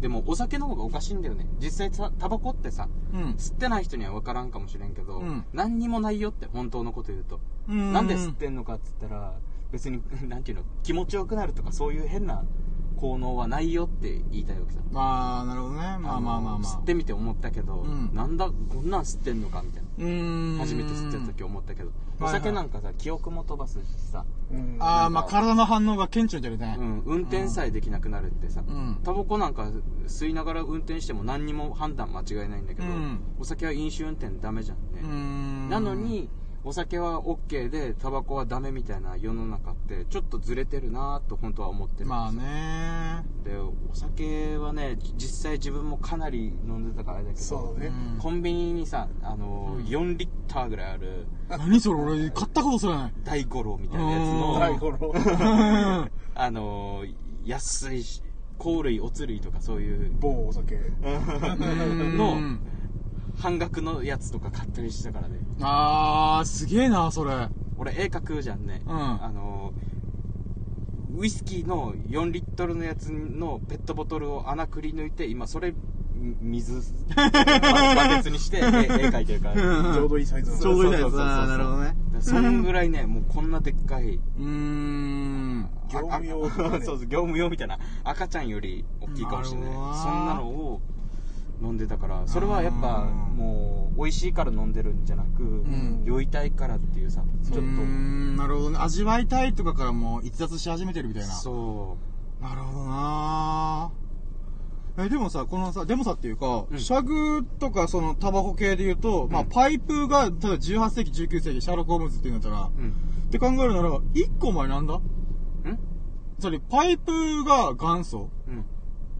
[0.00, 1.46] でもお酒の方がおかしいんだよね。
[1.60, 3.22] 実際タタバコってさ、うん。
[3.38, 7.38] 吸ってない人には分からんかもしれんけど、うん何にもないよって本当のこと言うと、
[7.68, 9.34] うんなんで吸ってんのかっつったら
[9.70, 12.42] 別に なんていうの気持ちよくなるとかそういう変な
[13.02, 15.80] 効能はないよって言いたいわけさまあ、なるほどね。
[15.80, 16.58] まあまあまあまあ。
[16.60, 20.56] 吸ってみて思ったけど、うんなんだこんなん吸ってんのかみたいなうん。
[20.60, 26.76] 初めて吸ってた時思ったけど、おはいはい酒なんかさ記憶も飛ばすしさ、うんああ、まあ体の反応が顕著に出るね。
[26.78, 29.00] うん、運転さえできなくなるってさ、うん。
[29.02, 29.72] タバコなんか
[30.06, 35.68] 吸いながら運転しても何にも判断間違いないんだけど、うんお酒は飲酒運転ダメじゃんね、うん。
[35.68, 36.28] なのに
[36.64, 42.14] お酒は OK でタバコはダメみたいな世の中ってちょっとずれてるなと本当は思ってるんですよ。
[42.14, 43.24] まあね。
[43.44, 49.84] でお酒はね実際自分もかなり飲んでたからあれだけどそうね、うんコンビニにさあの、うん。
[49.84, 53.12] 4リッターぐらいある何それ俺買ったことすらない。
[53.24, 54.38] 大五郎みたいなやつうん。
[54.38, 55.12] の大五郎。
[55.12, 57.04] う んあの
[57.44, 58.22] 安いし
[58.60, 60.76] 香類おつ類とかそういう某お酒。
[61.02, 62.40] の
[63.42, 65.40] 半額のやつとか買ったりしたからね。
[65.60, 67.48] あー、すげえな、それ。
[67.76, 69.24] 俺絵描くじゃんね、うん。
[69.24, 69.72] あの
[71.16, 75.74] ウイスキーの4リットルのやつのペットボトルを穴くり抜いて今それ
[76.14, 76.80] み水
[77.16, 77.30] バ
[77.96, 79.78] バケツにして絵絵描いてるから。
[79.78, 79.94] うん。
[79.94, 80.58] ちょうどいいサイズの。
[80.58, 81.02] ちょうどいいサイズ。
[81.02, 81.96] そうそうそうそうあーなるほどね。
[82.20, 84.14] そんぐらいねもうこんなでっかい。
[84.14, 85.68] うーん。
[85.90, 86.76] 業務用とかね。
[86.76, 87.78] あ そうそう業務用みたいな。
[88.04, 89.70] 赤ちゃんより大きいかもしれない。
[89.70, 89.88] なるほど。
[89.88, 90.80] なそんなのを
[91.62, 96.02] 飲んでたからそれはやっぱうんもう美味しいから飲んでるんじゃなく、ん。
[96.04, 97.60] 酔いたいからっていうさちょっと。
[97.62, 98.78] なるほどね。
[98.80, 101.28] 味わいたいとかからもう逸脱し始めてるみたいな。
[101.28, 101.96] そ
[102.40, 103.90] なるほどな。
[104.98, 106.78] え、でもさ、このさ、でもさっていうか、うん。
[106.78, 112.90] シャグとかそのタバコ系で言うと、まあうんパイプが、例えば18世紀、19世紀、シャーロック・ホームズっていうんだったら、ううん。
[112.90, 112.92] っ
[113.30, 114.94] て考えるなら、1個前なんだ？
[114.96, 115.02] ん？
[116.40, 118.64] それ、パイプが元祖うん。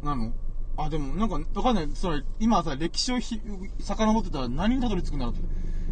[0.02, 0.32] なの？
[0.76, 1.90] あ、でも、なんか、わかんない。
[1.94, 3.40] それ、今さ、歴史をひ
[3.80, 5.42] 遡ってたら何にたどり着くんだろうって。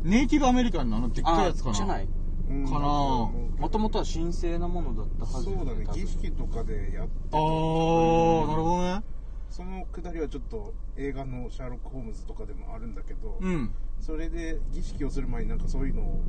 [0.03, 2.09] ネイティブアメリカンのあのでっかいやつかなじゃない
[2.49, 9.03] うんかなもともとは神聖なものだったはずそうだね儀式とかでやってあー、なるほどね。
[9.51, 13.71] そのくだりはちょっと映画の「シャーロック・ホームズ」とかでもあるんだけど、うん。
[14.01, 16.21] それで儀式をする前になんかそういうのを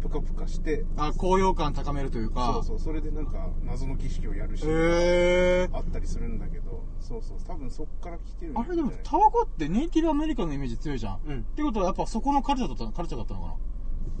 [0.00, 2.52] プカプカしてあ、高揚感高めるというか。
[2.52, 5.70] そうそうそれでなんか謎の儀式をやるシーンへー。
[5.72, 11.18] があったりするんだけどそうそう多分そっから来てるあれでも、タバコってネイティブアメリカンのイメージ強いじゃん。
[11.26, 13.56] うんってことはやっぱそこのカルチャーだったカルチャーだったのか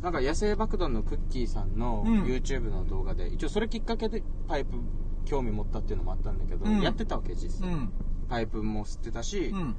[0.02, 0.10] な？
[0.10, 4.76] んか野生爆弾のクッキーさんのうん YouTube の動画で、一応それきっかけでパイプ
[5.24, 7.92] 興味持ったっていうのもあったんだけど、うんやってたわけ実際、なうん。
[8.28, 9.76] パイプも吸ってたし、うん。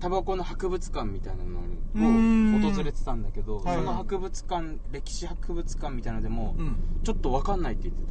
[0.00, 2.52] タバコの博物館みたいなうのん。
[2.52, 3.76] にも訪れてたんだけど、はいはい。
[3.76, 6.76] その博物館歴史博物館みたいなのでも、うん。
[7.04, 8.02] ちょっと分かんないって言って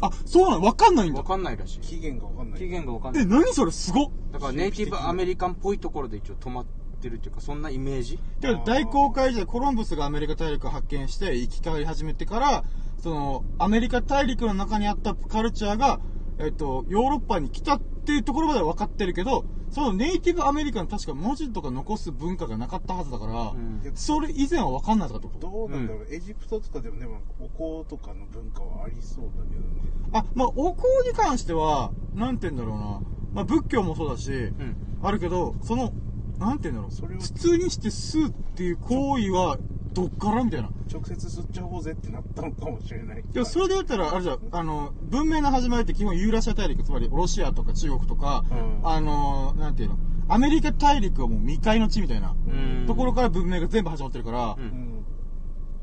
[0.00, 1.18] あ、そうなのわかんないんだ。
[1.18, 1.28] た分。
[1.28, 1.80] かんないらしい。
[1.80, 2.60] 期限がわかんない。
[2.60, 4.10] 期限が分かんなえ、い何それすごっ。
[4.32, 6.66] だからネイティブアメリカンっぽいところで一応止まっ
[7.00, 8.20] てるっていうかそんなイメージ。
[8.40, 12.64] で大航海時代コロンブスがアメリカ大陸を発見して生き返り始めてから
[13.02, 16.00] そのアメリカ大陸の中にあったカルチャーが、
[16.38, 23.82] えっと、ヨーロッパに来たっていうところまでは分かってるけどそのネイティブアメリカン確か文字とか残す文化がなかったはずだから、うん。
[23.94, 25.46] それ以前は分かんないとかってこと。
[25.46, 29.82] どうなんだろう、エジプトとかでもでもお香とかの文化はありそうだけどね。
[30.12, 33.02] あまあお香に関してはなんて言うんだろうな、
[33.34, 34.76] まあ、仏教もそうだし、うん。
[35.02, 35.92] あるけどその
[36.38, 36.90] なんて言うんだろう。
[36.90, 39.58] それを普通にして吸うっていう行為は
[39.94, 40.70] どっからみたいな。
[40.92, 43.24] 直接吸っちゃおうぜってなったのかもしれない。
[43.32, 44.38] でもそれで言ったら、あれじゃん。
[44.52, 48.80] あの、文明の始まりって基本ユーラシア大陸、つまりロシアとか中国とか、うん。
[48.84, 49.98] あの、なんていうの、
[50.28, 52.84] アメリカ大陸はもう未開の地みたいな、うん。
[52.86, 54.62] ところから文明が全部始まってるから、うん。
[54.62, 54.88] うん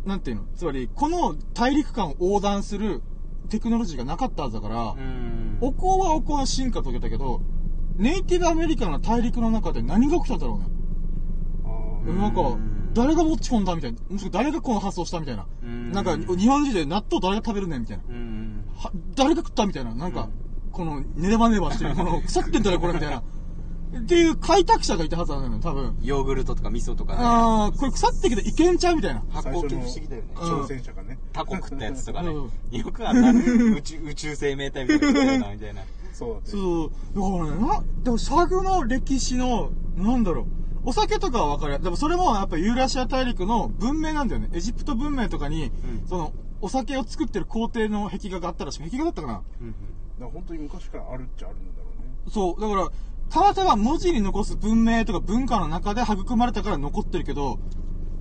[0.06, 3.02] なんていうの、つまり、この大陸間を横断する
[3.50, 5.58] テクノロジーがなかったはずだから、うん。
[5.62, 7.42] お香はお香の進化遂げたけど、
[7.98, 10.76] ネイティブアメリカの大陸の中で何が起きたんだろうね。
[12.14, 12.56] なんか、
[12.96, 14.00] 誰が持ち込んだみたいな。
[14.10, 15.46] もしくは誰がこの発想したみたいな。
[15.64, 18.04] うんなんか、日本人で納豆誰が食べるねんみたいな。
[18.10, 20.30] うんは誰が食ったみたいな、なんか、
[20.72, 23.22] この、ネバネバしてる、この、腐ってんだよ、これ、みたいな。
[23.98, 25.96] っていう開拓者がいたはずなんだよね、多分。
[26.02, 29.24] ヨーグルトとか味噌とかねあー、これ腐ってきていけんちゃうみたいな。
[29.30, 40.46] 発酵系不思議だよねうん挑戦者がねタコ食ったやつとかねうんよくあんな宇宙宇宙生命体みたいなみたいなそうだねそう、だからね、な、でも、シャグの歴史の、なんだろう。
[40.86, 41.82] お酒とかは分かる。
[41.82, 44.50] でもそれもやっぱユーラシア大陸の文明なんだよね。
[44.54, 45.72] エジプト文明とかに、ん。
[46.08, 49.42] その、お酒を作ってる工程の壁画があったらしく、壁画だったかな。
[49.62, 49.76] うん
[50.16, 52.32] だから本当に昔からあるっちゃあるんだろうね。
[52.32, 52.90] そう、だから、
[53.30, 57.60] たまたま文字に残す文明とか文化の中で育まれたから残ってるけど、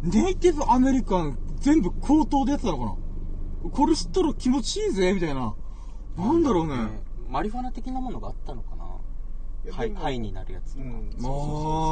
[0.03, 3.70] ネイティブアメリカン全部口頭でやってたのかな。
[3.70, 5.55] これ知ったら気持ちいいぜみたいな。
[6.16, 6.74] なんだろうね。
[7.29, 8.73] マリファナ的なものがあったのか
[9.70, 11.29] ないハイやでもハイになるやつとか、うん、そうそう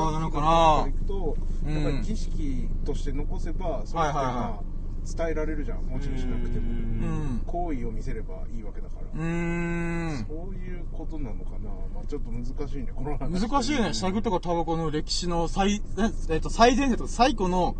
[0.04, 0.12] そう。
[0.12, 0.44] なのかな。
[0.84, 1.74] さっきのとうん。
[1.74, 4.72] やっぱり儀式として残せば、それってはいはいはまあ
[5.04, 5.82] 伝えられるじゃん。
[5.82, 7.42] 文字にしなくてうもうん。
[7.46, 10.26] 行為を見せればいいわけだから、うーん。
[10.28, 11.70] そういうことなのかな。
[11.94, 13.48] まあちょっと難しいねこの話。
[13.48, 13.94] 難しいね。
[13.94, 15.82] シャグとかタバコの歴史の最、
[16.30, 17.74] えっと、最前線とか最古の、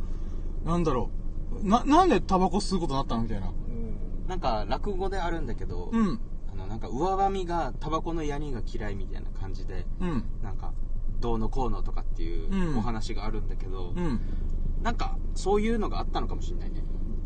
[0.64, 1.10] なんだろ
[1.62, 1.66] う。
[1.68, 3.48] な、なんでタバコ吸うことになったのみたいな。
[3.48, 4.26] うん。
[4.26, 6.20] なんか落語であるんだけど、うん。
[6.72, 10.24] なんか上髪がタバコのヤニが嫌いみたいな感じでうん。
[10.42, 10.72] なんか
[11.20, 14.20] どうのこうのとかっていううんお話があるんだけど、うん。
[14.82, 16.82] なんかそういうのがあったのかもしれないね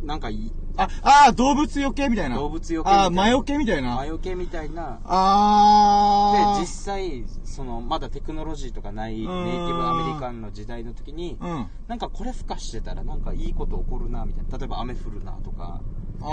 [0.06, 2.36] なんかいあ、あー動物よけみたいな。
[2.36, 3.96] 動物よけみたいなあー魔よけみたいな。
[3.96, 6.54] 魔除けみたいなあー。
[6.56, 11.66] で実際そのまだテクノロジーとかないネイテんィブアメリカンの時代の時にうん。
[11.88, 15.80] なんかこれ孵化してたらなんかいいこと起こるなみたいな例えば雨降るなとか
[16.20, 16.24] あ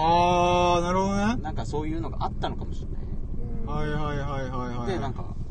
[0.79, 1.37] ー、なるほどね。
[1.41, 3.03] なんかそういうのがあったのかもしれない
[3.65, 4.87] はいはいはいはいはい。
[4.87, 5.42] でなんかお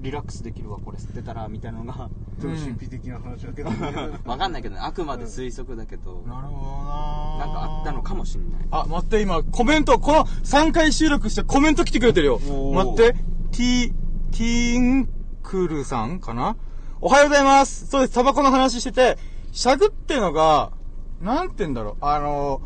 [0.00, 0.98] リラックスできるわこれ。
[0.98, 2.08] 吸ってたらみたいなのが。
[2.40, 3.70] 超神秘的な話だけど。
[3.70, 4.18] ね。
[4.24, 7.46] わかんないけどね、あくまで推測だけど、なるほどな。
[7.46, 8.60] なんかあったのかもしんない。
[8.70, 12.38] あ、待って、今、コメント、この3回収録してコメント来てくれてるよ。
[12.74, 13.92] 待って、ティ、
[14.30, 15.08] ティーン
[15.42, 16.56] クルさんかな？
[17.00, 17.86] おはようございます。
[17.86, 19.18] そうです、タバコの話してて、
[19.52, 20.72] シャグってのが、
[21.20, 22.60] なんて言うんだろう、あの、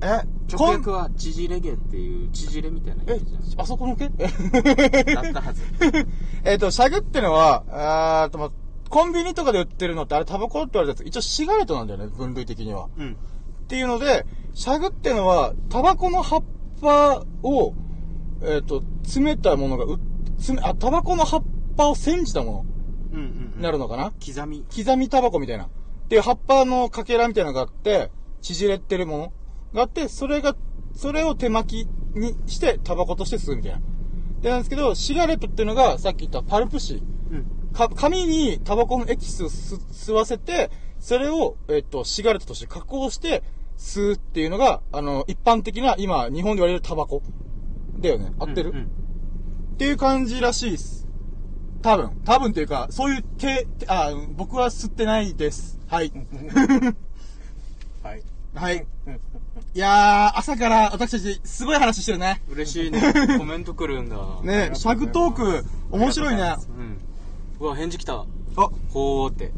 [0.00, 3.60] え、直訳は縮れ毛っていう縮れみたいなえ意味じゃん。
[3.60, 5.62] あそこのけだったはず。
[6.44, 8.50] えっと、シャグってのは、あーと、ま、
[8.88, 12.88] コンビニとかで売ってるのってあれタバコって言われたやつ、一応シガレットなんだよね、分類的には。
[12.96, 13.12] うん。
[13.12, 14.24] っていうので、
[14.54, 16.44] シャグってのは、タバコの葉っ
[16.80, 17.74] ぱを、
[18.42, 20.00] えっ、と、詰めたものがう、
[20.38, 21.42] 詰め、あ、タバコの葉っ
[21.76, 22.64] ぱを煎じたも
[23.12, 23.56] うんうん、のうん。
[23.56, 24.64] になるのかな、刻み。
[24.74, 25.64] 刻みタバコみたいな。
[25.64, 25.68] っ
[26.08, 29.32] ていう葉っぱのかけらみたいなのがあって、縮れてるもの
[29.74, 30.56] があって、それが、
[30.94, 33.80] それを手巻きにしてタバコとして吸うみたいな。
[34.40, 37.00] で、なんですけど、シガレットっていうのが、さっき言ったパルプ紙。
[37.30, 37.72] うん。
[37.72, 43.42] か、紙にタバコのエキスを吸吸わせて、それを、えっと、シガレットとして加工して、
[43.76, 47.22] 吸うっていうのが、あの、一般的な、今、日本で言われるタバコ。
[48.00, 48.32] だよね。
[48.38, 48.88] 合ってる、うんうん
[49.74, 51.06] っていう感じらしいです。
[51.82, 52.10] 多分。
[52.24, 55.78] 多分っていうか、そういう手、手あ、僕は吸ってないです。
[55.86, 56.10] はい。
[58.02, 58.22] はい。
[58.54, 58.86] はい。
[59.78, 62.42] いやー、朝から私たち、すごい話してるね。
[62.50, 63.00] 嬉しいね。
[63.38, 64.16] コメント来るんだ。
[64.42, 66.56] ねシャグトーク、面白いね。
[66.76, 66.98] うん。
[67.60, 68.14] うわ、返事来た。
[68.14, 68.26] あ、
[68.88, 69.52] ほーって。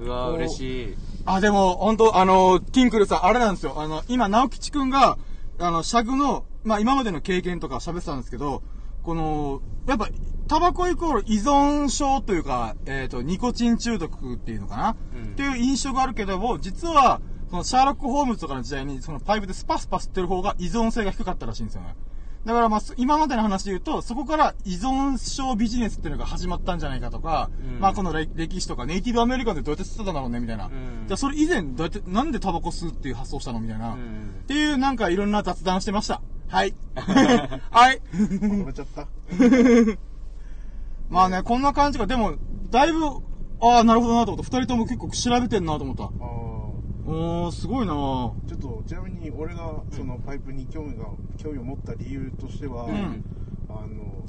[0.00, 0.96] うわ、お嬉しい。
[1.24, 3.74] あ、でも、本当あの、ティンクルさん、あれなんですよ。
[3.76, 5.18] あの、今、直吉くんが、
[5.60, 8.64] あの、シャグの、まあ、今までの経験とか喋ってたんですけど、
[9.04, 10.08] この、やっぱ、
[10.48, 21.96] タバコイコール依存症というか、えっ、と、ニコチン中毒っていうのかな、うんっていう印象があるけども、実は、そのシャーロック・ホームズとかの時代に、そのパイプでスパスパ吸ってる方が依存性が低かったらしいんですよね。
[22.44, 30.68] だからまあ、す今までの話で言うと、そこから依存症ビジネスっていうのが始まったんじゃないかとか、うんまあこの歴歴史とかネイティブアメリカンでどうやって吸ってたんだろうね、みたいな。
[30.68, 30.70] ん
[31.06, 33.92] じゃあそれ以前どうやって、なんでタバコ吸うっていう発想したのみたいな。
[33.92, 36.22] うんっていうなんかいろんな雑談してました。
[36.48, 36.74] はい。
[36.94, 38.00] はい。
[38.14, 39.06] 止めちゃった。
[41.10, 42.06] まあね、こんな感じか。
[42.06, 42.34] でも、
[42.70, 43.06] だいぶ、
[43.60, 44.56] ああ、なるほどなと思った。
[44.58, 46.10] 二人とも結構調べてんなと思った。
[47.12, 48.32] おー、すごいなぁ。
[48.46, 51.06] ちょっとちなみに俺がそのパイプに興味が
[51.36, 53.24] 興味を持った理由としては、ん
[53.68, 54.24] あの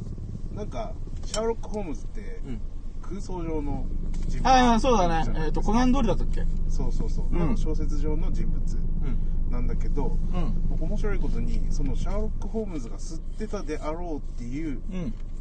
[0.56, 2.62] なんかシャーロック・ホームズってうん
[3.02, 3.86] 空想上の
[4.28, 6.44] 人物ああ、そうだねえっ、と、コナン通りだったっけ？
[6.70, 9.52] そうそうそう、うんなんか小説上の人物うん。
[9.52, 10.78] なんだけどうん。
[10.80, 14.82] 面白いことにそのシャーロック・ホームズが吸ってたであろうっていう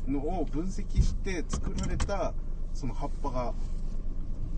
[0.07, 0.12] うん。
[0.12, 2.34] のを分析して作られた
[2.74, 3.55] その葉っぱが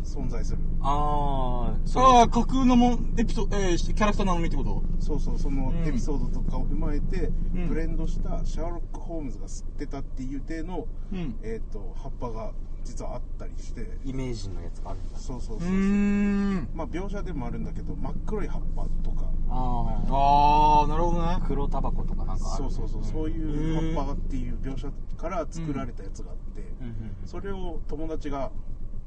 [0.04, 2.02] 存在するあー、そう。
[2.02, 4.82] ああ、架空のもん、エピソード、えー、キャラクターなのにってこと？
[5.00, 11.36] そうそうそのうんエピソードとかを踏まえて、うんブレンドしたシャーロック・ホームズが吸ってたっていう体の、うん。
[11.42, 12.52] えー、と葉っぱが
[12.84, 15.16] 実はあったりしてイメージのやつがあるんだ。
[15.16, 16.68] うそうそうそう、ーん。
[16.74, 21.46] まあ描写でもあるんだけど真っ黒い葉っぱとかあああ、なるほどねー。。
[21.46, 22.64] 黒タバコとかなんかある。
[22.64, 26.86] そうそうそうそういいう葉っぱっていう描写から作られたやつがあって、うん。
[26.86, 26.94] うん
[27.24, 28.50] それを友達が、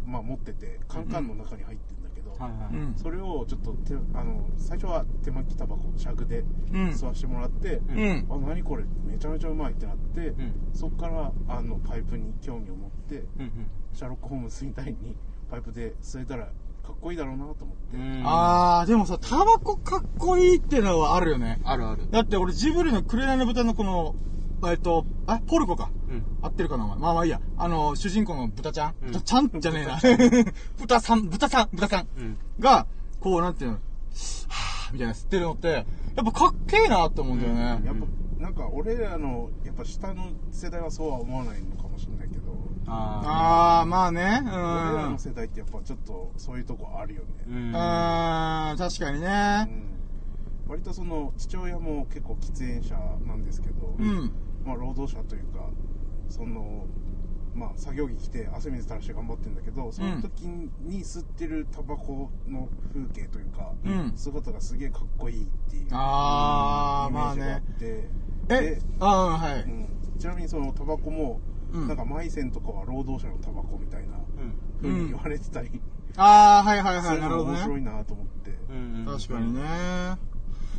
[0.06, 2.76] まあ、持っててカンカンの中に入ってるんだけど、はいはい。
[2.76, 2.96] うん。
[2.96, 8.28] それをちょっと手あの最初は手巻きタバコシャグでうん吸わしてもらって、うんうん。
[8.30, 10.54] あ何これめちゃめちゃうまいってなって、うん。
[10.74, 13.52] そこからあのパイプに興味を持ってうん
[13.94, 15.16] シャーロック・ホームズみたいに
[15.50, 16.46] パイプで吸えたら
[16.86, 18.22] かっこいいだろうなと思って、うん。
[18.26, 21.60] ああ、でもさ、タバコかっこいいっていうのはあるよね。
[21.64, 22.08] あるある。
[22.12, 24.14] だって俺ジブリの紅の豚のこの、
[24.72, 25.90] えっと、あ、ポルコか。
[26.10, 26.24] うん。
[26.42, 27.40] 合ってるかなお前まあまあいいや。
[27.58, 29.50] あの、主人公の豚ちゃん、うん豚ちゃん？
[29.62, 30.00] じゃねえな。
[30.80, 32.38] 豚 さん、豚さん、豚さんうん。
[32.60, 32.88] が、
[33.20, 35.86] こう、なんていうの、はぁ、みたいな吸ってるのって、
[36.16, 37.82] やっぱかっけえなって思うんだよね。
[37.86, 38.06] やっぱ
[38.40, 42.52] なんか俺らのやっぱ下の世代はそうは思わないのかもしれないけど、
[42.86, 44.42] ああー、まあね。
[44.44, 44.52] うん。
[44.52, 47.68] 俺らの世代ってやっぱちょっとそういうとこあるよね、ー。
[47.70, 47.76] うん。
[47.76, 49.64] あー、確かにうね。
[49.64, 49.86] ん
[50.68, 52.96] 割とその父親も結構喫煙者
[53.26, 54.32] なんですけど、うん。
[54.66, 55.70] まあ、労働者というか
[56.30, 56.86] その
[57.54, 67.62] まあ作業着着て汗水垂らして頑張ってるんだけどその時に吸ってるタバコの風景というか、うん姿がすげえかっこいいっていうイメまあねージがあっ。
[67.62, 68.10] て、
[68.50, 69.62] えで、あー、はい。
[69.64, 69.88] うん、
[70.20, 71.40] ちなみにそのタバコも、
[71.74, 74.56] うんなんかマイセンとかは労働者のタバコみたいなうん。
[74.82, 75.70] 風に言われてたり、
[76.18, 77.20] あー、はいはいはい。
[77.20, 77.58] なるほどね。
[77.58, 79.06] 面白いなと思って、うん。
[79.06, 80.18] 確かにね。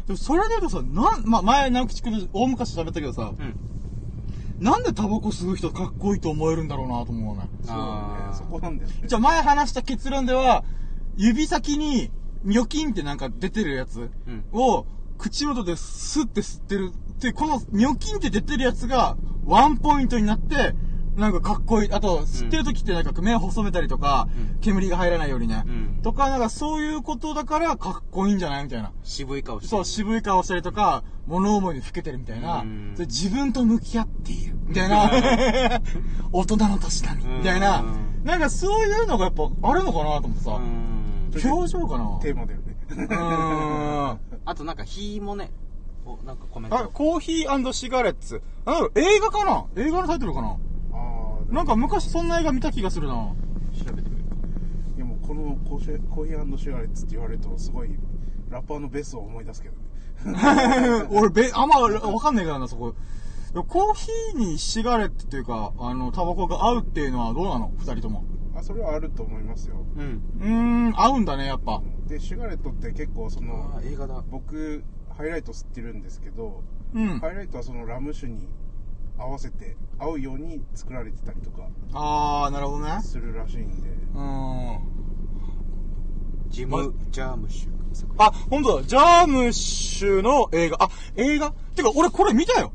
[0.06, 3.54] でもそれで言うとさ、なん、まあ、前、直吉くん大昔喋ったけどさ、うん。
[4.60, 7.48] なんでタバコ吸う人かっこいいと思えるんだろうなと思うね。
[7.62, 7.82] そうね
[8.32, 10.64] そこなんだよねじゃあ前話した結論では、
[11.16, 12.10] 指先に、
[12.44, 14.44] ニョキンってなんか出てるやつうん。
[14.52, 14.86] を、
[15.18, 16.92] 口元でスッて吸ってる。
[17.20, 20.74] で、このニョキンって出てるやつが、ワンポイントになって、
[21.16, 21.92] なんかかっこいい。
[21.92, 25.62] あと、吸ってる時ってなんか目を細めたりとか、うん煙が入らないようにね。
[25.66, 28.92] うんとか、なんかそういうことだからかっこいいんじゃないみたいな。
[29.02, 32.92] 渋い顔してそう、渋い顔したりとか、物思いにふけてるみたいなうん。
[32.94, 34.56] それ自分と向き合っている。
[34.66, 35.10] みたいな。
[36.32, 37.82] 大人の年だみうんたいな。
[38.24, 40.50] なんかそういうのがやっぱあるのかなと思ってさ。
[40.52, 40.82] うん
[41.44, 42.76] 表情かなテーマだよね。
[42.88, 44.18] うーん。
[44.46, 45.50] あとなんか火もね
[46.06, 48.40] おなんかコメンあ、トコーヒーシガレッツ。
[48.64, 49.64] あの、映画かな？
[49.76, 50.56] 映画のタイトルかな？
[51.50, 53.14] なんか昔そんな映画見た気がするな。
[53.14, 54.30] 調べてみるか
[54.96, 57.90] いやもうこのコーヒーコーヒーシガレッツって言われるとすごい
[58.50, 59.82] ラッパーのベスを思い出すけどね。
[61.10, 62.94] 俺、べ、あんまわかんないからな、そこ。
[63.68, 67.72] コーヒーにシガレットっていうか、あの、タバコが合うっていうのはどうなの？
[67.78, 68.24] 二人とも。
[68.54, 69.76] あ、それはあると思いますよ。
[69.96, 70.48] うんうー
[70.90, 71.82] ん、合うんだね、やっぱ。
[72.06, 74.84] で、シガレットって結構その映画だ僕、
[75.16, 76.62] ハイライト吸ってるんですけど、
[76.94, 77.30] うんハ。
[77.32, 78.48] イライトはそのラム酒に
[79.18, 83.00] 合わせて合うように作られてたりとかあー、なるほどね。
[83.02, 84.74] するらしいんで、うーん。
[84.74, 84.80] ま
[86.48, 87.76] ジム・ジャームシュ
[88.18, 88.82] あ、ほんとだ。
[88.82, 90.84] ジャームッシュの映画。
[90.84, 91.50] あ、映画？
[91.74, 92.72] てか、俺これ見たよ。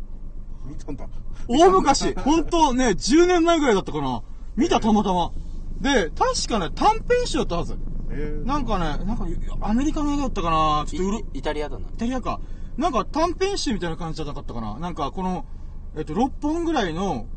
[0.65, 1.07] 見たんだ。
[1.47, 2.13] 大昔。
[2.15, 4.21] ほんとね、10年前ぐらいだったかな。
[4.55, 5.31] 見た、たまたま。
[5.79, 7.77] で、確かね、短編集だったはず。
[8.09, 9.25] えー、なんかね、なんか、
[9.61, 12.39] アメリカの映画だったかなちょっとうる、イイタリアだなイタリアか。
[12.77, 15.45] なんか短編集みたいな感じじゃなかったかななんかこの、
[15.95, 17.27] えっと、6本ぐらいの、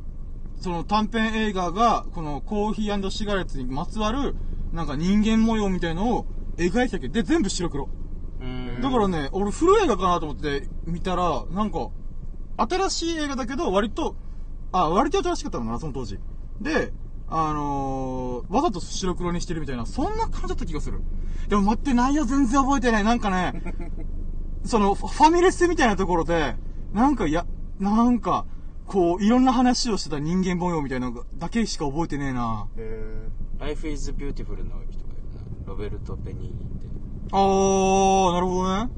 [0.60, 4.34] その短編映画が、このコーヒーシガレットにまつわる、
[4.72, 6.26] なんか人間模様みたいのを
[6.56, 7.08] 描いてたけ？
[7.08, 7.88] ど、で、全部白黒。
[8.40, 11.88] うんだからね、俺古い映画かなと思って見たら、なんか、
[12.56, 14.16] 新しい映画だけど、割と、
[14.72, 16.18] あ、割と新しかったのかな、その当時。
[16.60, 16.92] で、
[17.28, 21.00] あのー、わざと白黒にしてるみたいな、そんな感じだった気がする。
[21.48, 23.04] でも待って、内容全然覚えてない。
[23.04, 23.74] なんかね、
[24.64, 26.56] その、ファファミレスみたいなところで、
[26.92, 27.46] なんか、や、
[27.78, 28.46] なんか、
[28.86, 32.68] こう、いろんな話をしてた人間模様みたいなのだけしか覚えてねえな。
[32.76, 36.86] え Life is Beautiful の人がいるなロベルト・ベニーニって
[37.32, 38.90] あー、なるほどね。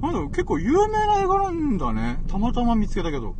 [0.00, 2.22] なんだろう、結構有名な映画なんだね。
[2.28, 3.34] たまたま見つけたけど。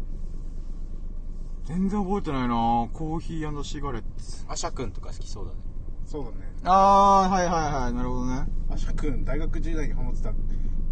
[1.64, 4.44] 全然覚えてないなコーヒーシガレッツ。
[4.48, 6.36] アシャ君とか好きそうだねー、そうだね。
[6.64, 8.46] あー、はいはいはい、なるほどね。
[8.70, 10.32] アシャ君、大学時代にハマってた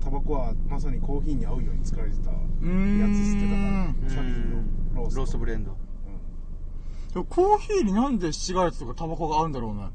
[0.00, 5.16] タバコはまさにコーヒーに合うように作られてたやつ吸ってたから、シャキのロースト。
[5.18, 9.88] ローストブレンドうんでもコーヒーになんでシガレットとかタバコが合うんだろうね。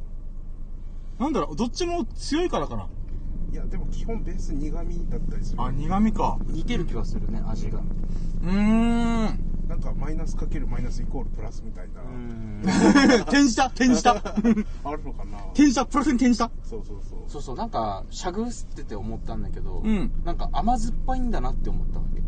[1.19, 2.87] なんだろう、どっちも強いからかな。
[3.51, 5.61] いや、でも基本ベース苦味だったりする。
[5.61, 6.39] あ、苦味か。
[6.47, 9.39] 似てる気がするね味がうーん。
[9.71, 12.61] なんかマイナスかけるマイナスイコールプラスみたいな、うん。
[13.21, 13.67] 転じた？
[13.67, 14.15] 転じた？
[14.83, 15.37] あるのかな。
[15.53, 15.85] 転じた？
[15.85, 16.51] プラスに転じた？
[16.65, 17.19] そうそうそう。
[17.29, 20.11] そうそうなんかしゃぐ吸ってて思ったんだけど、うん。
[20.25, 22.21] なんか甘酸っぱいんだなって思ったわけ。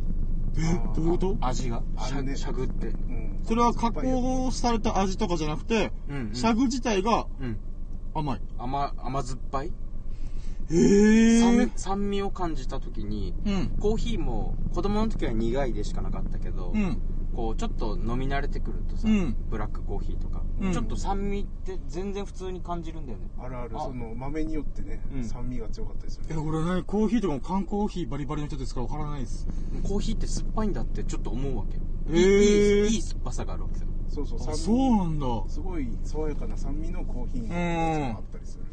[0.62, 1.38] え、どういうこと？
[1.42, 1.84] 味が？
[2.08, 2.38] しゃ,、ね。
[2.38, 2.88] しゃぐって。
[2.88, 3.42] うん。
[3.44, 6.34] それは加工された味とかじゃなくて、うんうん。
[6.34, 7.58] シャグ自体がうん。
[8.14, 8.42] 甘い。
[8.58, 9.72] 甘甘酸っぱい、
[10.72, 13.70] へ酸酸味を感じた時にうん。
[13.82, 17.02] コーヒーも子供の時は苦いでしかなかったけど、うん。
[17.36, 26.26] こうちょっと飲み慣れてくるとさ、うんブラックコーヒーとか、うんちょっと酸味って全然普通に感じるんだよねあるある、あその豆によってね、うん酸味が強かったりする。
[26.30, 29.48] え、俺ね、コーヒーとかも缶コーヒーバリバリの人ですからわからないです。
[29.84, 31.78] コーヒーって酸っぱいんだってちょっと思うわけ
[32.16, 34.60] へいいーいいいい酸っぱさがあるわけさそうそう、あ、酸味。
[34.60, 35.26] そうなんだ。
[35.48, 38.64] すごい爽やかな酸味のコーヒーのやつもあったりする。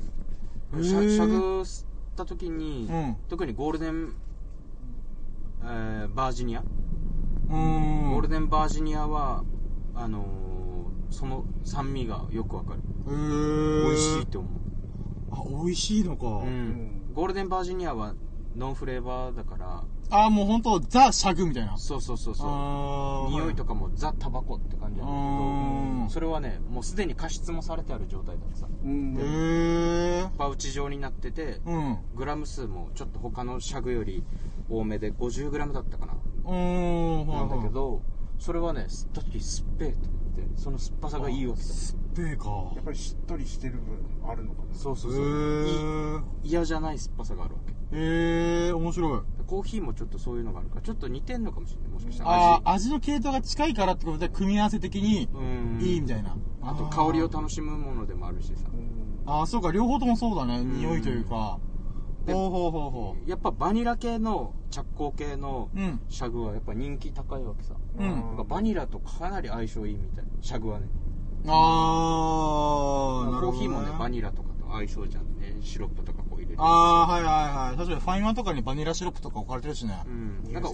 [0.84, 1.86] シャへーシャグ吸っ
[2.16, 4.12] た時に、うん特にゴールデン、
[5.62, 6.70] えーバージニア、うーん。
[7.51, 9.42] ゴールデンバージニアは
[9.94, 10.70] あのー
[11.12, 13.82] その酸味がよくわかるへー。
[13.88, 14.51] 美味しいって思う、
[15.32, 16.26] あ、美味しいのか。
[16.26, 18.14] うんんゴールデンバージニアは
[18.55, 19.82] ノンフレーバーだから
[20.12, 21.76] あ、もうほんと、ザ・シャグみたいな。
[21.76, 29.16] そうそうそうそう匂いとかもザ・タバコって感じなんだうんけどそれはねもうすでに加湿もされてある状態だとさうん。
[29.18, 30.28] へー。
[30.38, 31.98] パウチ状になっててうん。
[32.14, 34.22] グラム数もちょっと他のシャグより
[34.68, 36.14] 多めで 50g だったかな。
[36.51, 37.70] なんだけど。
[37.70, 38.03] ど
[38.38, 42.72] それはね吸った時酸っぺえと思ってその酸っぱさがいいわけだすっぺーか。
[42.74, 44.72] やっぱりしっとりしてる分あるのかな。
[44.72, 49.20] へそうそうそう嫌じゃない酸っぱさがあるわけへー、面白い。
[49.46, 56.34] コーヒーもちょっとそういうのがあるからちょっと似てんのかもしれないもしかしたらあー、味の系統が近いからってことで、組み合わせ的にうんいいみたいな。
[56.62, 60.62] あと香りを楽しむものでもあるしさうんあー、そうか、両方ともそうだね。
[60.62, 61.59] ん匂いというか。
[62.24, 65.68] でほうほうほうほやっぱバニラ系の着工系の。
[66.09, 70.87] シャグはやっぱ人気高いわけさ、うんなんかバニラとかなり相性いいみたいなシャグはね
[71.47, 73.59] あー、なるほど、ね。
[73.59, 77.77] コーヒーもねバニラとかと相性じゃんねシロップとかこう入れてあー、はいはいはい。
[77.77, 80.03] 確かにファイマンとかにバニラシロップとか置かれてるしね。
[80.07, 80.71] うんなんか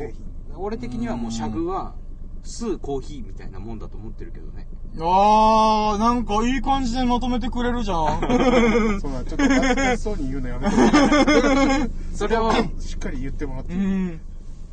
[0.59, 1.95] 俺的にはもうシャグは
[2.43, 4.69] 吸うコーヒーみたいなもんだと思ってるけどね。
[4.99, 7.99] あー、なんかいい感じでまとめてくれるじゃん。
[9.01, 10.77] そうだ、ちょっと恥ずかしそうに言うのやめて。
[12.15, 13.87] それを、しっかり言ってもらってういい。
[13.87, 14.21] ん。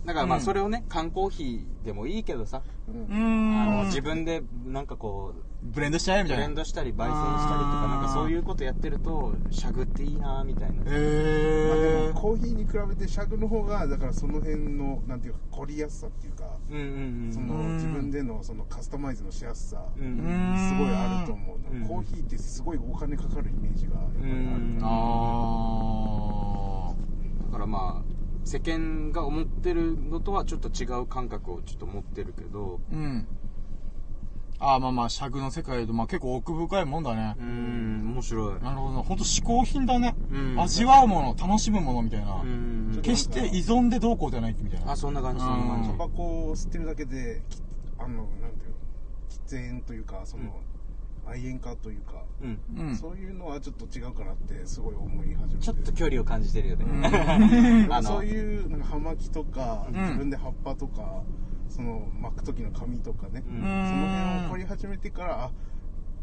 [0.06, 3.18] だからまあうんそれをね、缶コーヒーでもいいけどさ、うんう
[3.54, 3.62] ん。
[3.62, 6.48] あの自分でなんかこう、ブレンドしちゃえみブたいな。
[6.48, 10.78] レンドしたり焙煎したりとか、なんかそういうことやってると、しゃぐっていいなみたいな。
[10.86, 11.63] へー。
[12.34, 17.34] もコーヒーに比べてシャグの方がだからその辺のなんていうか凝りやすさっていうか、うんうんうん。
[17.34, 20.10] そのうん自分でのそのカスタマイズのしやすさ、すごい
[20.90, 26.24] あると思うな、うんコーヒーってすごいお金かかるイメージがやっぱりある、うんあ
[27.46, 28.14] だからまあ、
[28.46, 32.96] 世間が思ってるのとはちょっと違う感覚をちょっと持ってるけど、ー。
[32.96, 33.28] うん。
[34.66, 37.44] あー、まあまあ、尺の世界で、まあ結構奥深いもんだねう。
[37.44, 38.64] ん、面白い。
[38.64, 39.04] なるほどな。
[39.04, 40.16] ほんと嗜好品だね。
[40.32, 42.42] うん味わうもの、楽しむものみたいな。
[42.42, 43.00] うん。
[43.02, 44.92] 決して依存でどうこうじゃないみたいな。
[44.94, 47.62] あ、そんな感じ、そんな感じうんタバコを吸ってるだけでき
[47.98, 48.78] あのなんていうの
[49.30, 50.62] 喫煙というかその、
[51.26, 52.60] 愛煙家というか、うん。
[52.78, 52.96] うん。
[52.96, 56.86] そういうのはちょっと違うかなってすごい思い始めてちょっと距離を感じてるよね。
[58.04, 61.24] そういうなんか葉巻とか、うん自分で葉っぱとか
[61.74, 63.56] その巻く時の紙とかね、うん。
[63.56, 65.52] その辺を掘り始めてからあ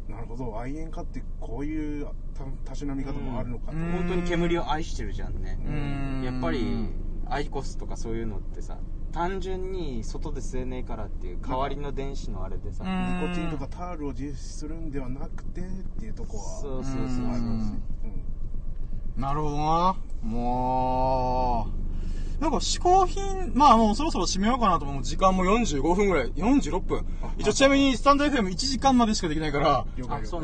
[0.08, 3.92] なるほど愛煙家ってこういうたたしなみ方もあるのかと、うん。
[3.92, 5.58] 本当に煙を愛してるじゃんね。
[5.66, 6.22] うん。
[6.24, 6.88] やっぱり、
[7.26, 8.78] アイコスとかそういうのってさ、
[9.12, 13.22] 単純に外で吸えねえからっていう代わりの電子のあれでさ、うん。
[13.22, 15.64] ニコチンとかタールを実施するんではなくてっ
[15.98, 17.24] ていうとこはそうそうそうそう。
[17.24, 17.80] うんありますね。
[19.16, 19.96] なるほどな。
[20.22, 21.89] もう、
[22.40, 25.02] なんか嗜好品、まあもうそろそろ締めようかなと思う。
[25.02, 26.32] 時間も45分ぐらい。
[26.32, 27.06] 46分。
[27.36, 29.86] 一応ちなみにスタンド FM1 時間までしかできないから、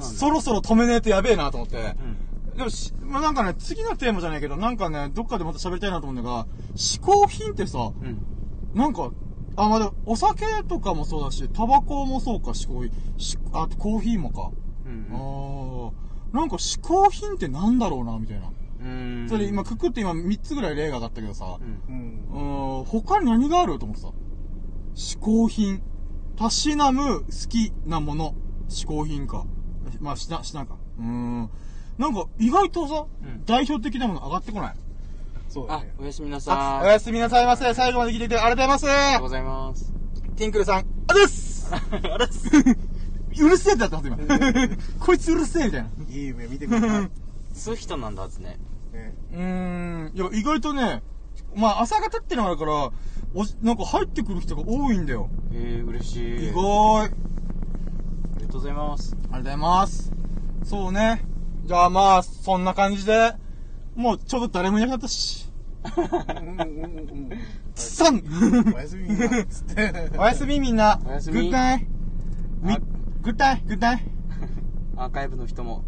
[0.01, 1.77] そろそろ止めねえとやべえなと思って。
[1.79, 2.57] うん。
[2.57, 8.19] でもし、まあ、なんかね、次のテーマじゃないけど、なんかね、どっかでまた喋りたいなと思うんだが、嗜好品ってさ、うん。
[8.75, 9.11] なんか、
[9.57, 12.93] あ、まあ、でもお酒とかもそうだし、タバコもそうか、嗜好品。
[13.19, 14.51] しあとコーヒーもか。
[14.85, 18.51] うんあーなんか嗜好品ってなんだろうな、みたいな。
[18.87, 19.27] うん。
[19.29, 21.83] それ今、くくって今3つぐらい例が上がったけどさう、ん。
[21.89, 24.11] うん他に何があると思ってさ。
[24.95, 25.83] 嗜好品。
[26.37, 28.35] たしなむ好きなもの。
[28.69, 29.45] 嗜好品か。
[30.01, 30.77] まあ、しな、しなか。
[30.99, 31.51] うーん。
[31.99, 34.71] なんか、意外とさ、うん代表的なもの上がってこない？
[34.71, 34.75] あ
[35.49, 36.87] そうだね、おやすみなあ、さい。
[36.87, 37.73] おやすみなさいませ。
[37.75, 39.85] 最後まで聞いてくれてありがとうございまありがとうございます。
[39.85, 39.93] す。
[40.37, 42.51] ティンクルさん、あれですあれっす。
[43.45, 44.39] うるせえってなってます、今。
[44.99, 45.89] こいつうるせえみたいな。
[46.09, 47.11] いい夢見てください、ね、
[47.55, 48.59] 吸う人なんだっつね。
[49.33, 50.13] うーん。
[50.15, 51.03] いや、意外とね、
[51.55, 52.91] まあ、朝方ってのがあるから、
[53.35, 55.29] おじなんか入ってくる人が多いんだよ。
[55.53, 56.49] えー、嬉しい。
[56.49, 57.05] 意外。
[57.05, 57.09] あ
[58.39, 59.15] りがとうございます。
[59.15, 60.13] ありがとうございます。
[60.65, 61.25] そうね。
[61.65, 63.35] じゃあまあ、そんな感じで、
[63.95, 65.51] もうちょうど誰もいなかったし。
[65.97, 68.23] うんうんうんうんさん
[68.75, 70.99] おやすみなっつっておやすみみんな。
[71.07, 71.87] おやすみグッナイ。
[73.23, 74.05] グッナイ、グッナイ。
[74.97, 75.85] アーカイブの人も。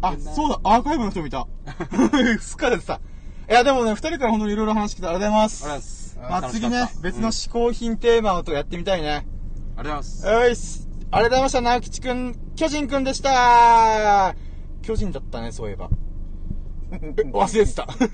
[0.00, 1.46] あ、そうだ、アーカイブの人もいた。
[2.40, 3.00] すっかりさ。
[3.48, 5.64] いや、でもね、二人から本当にいろいろ話聞いてありがとうございます。
[5.64, 6.88] ありがとうございます。
[6.88, 9.08] まあ次ね別のうん嗜好品テーマをとかやってみたいね。
[9.08, 10.26] ありがとうございます。
[10.26, 10.88] よいし。
[11.10, 14.34] ありがとうございました、直吉くん、巨人くんでした
[14.82, 15.88] 巨人だったね、そういえば。
[16.92, 16.96] え
[17.32, 17.86] 忘れてた。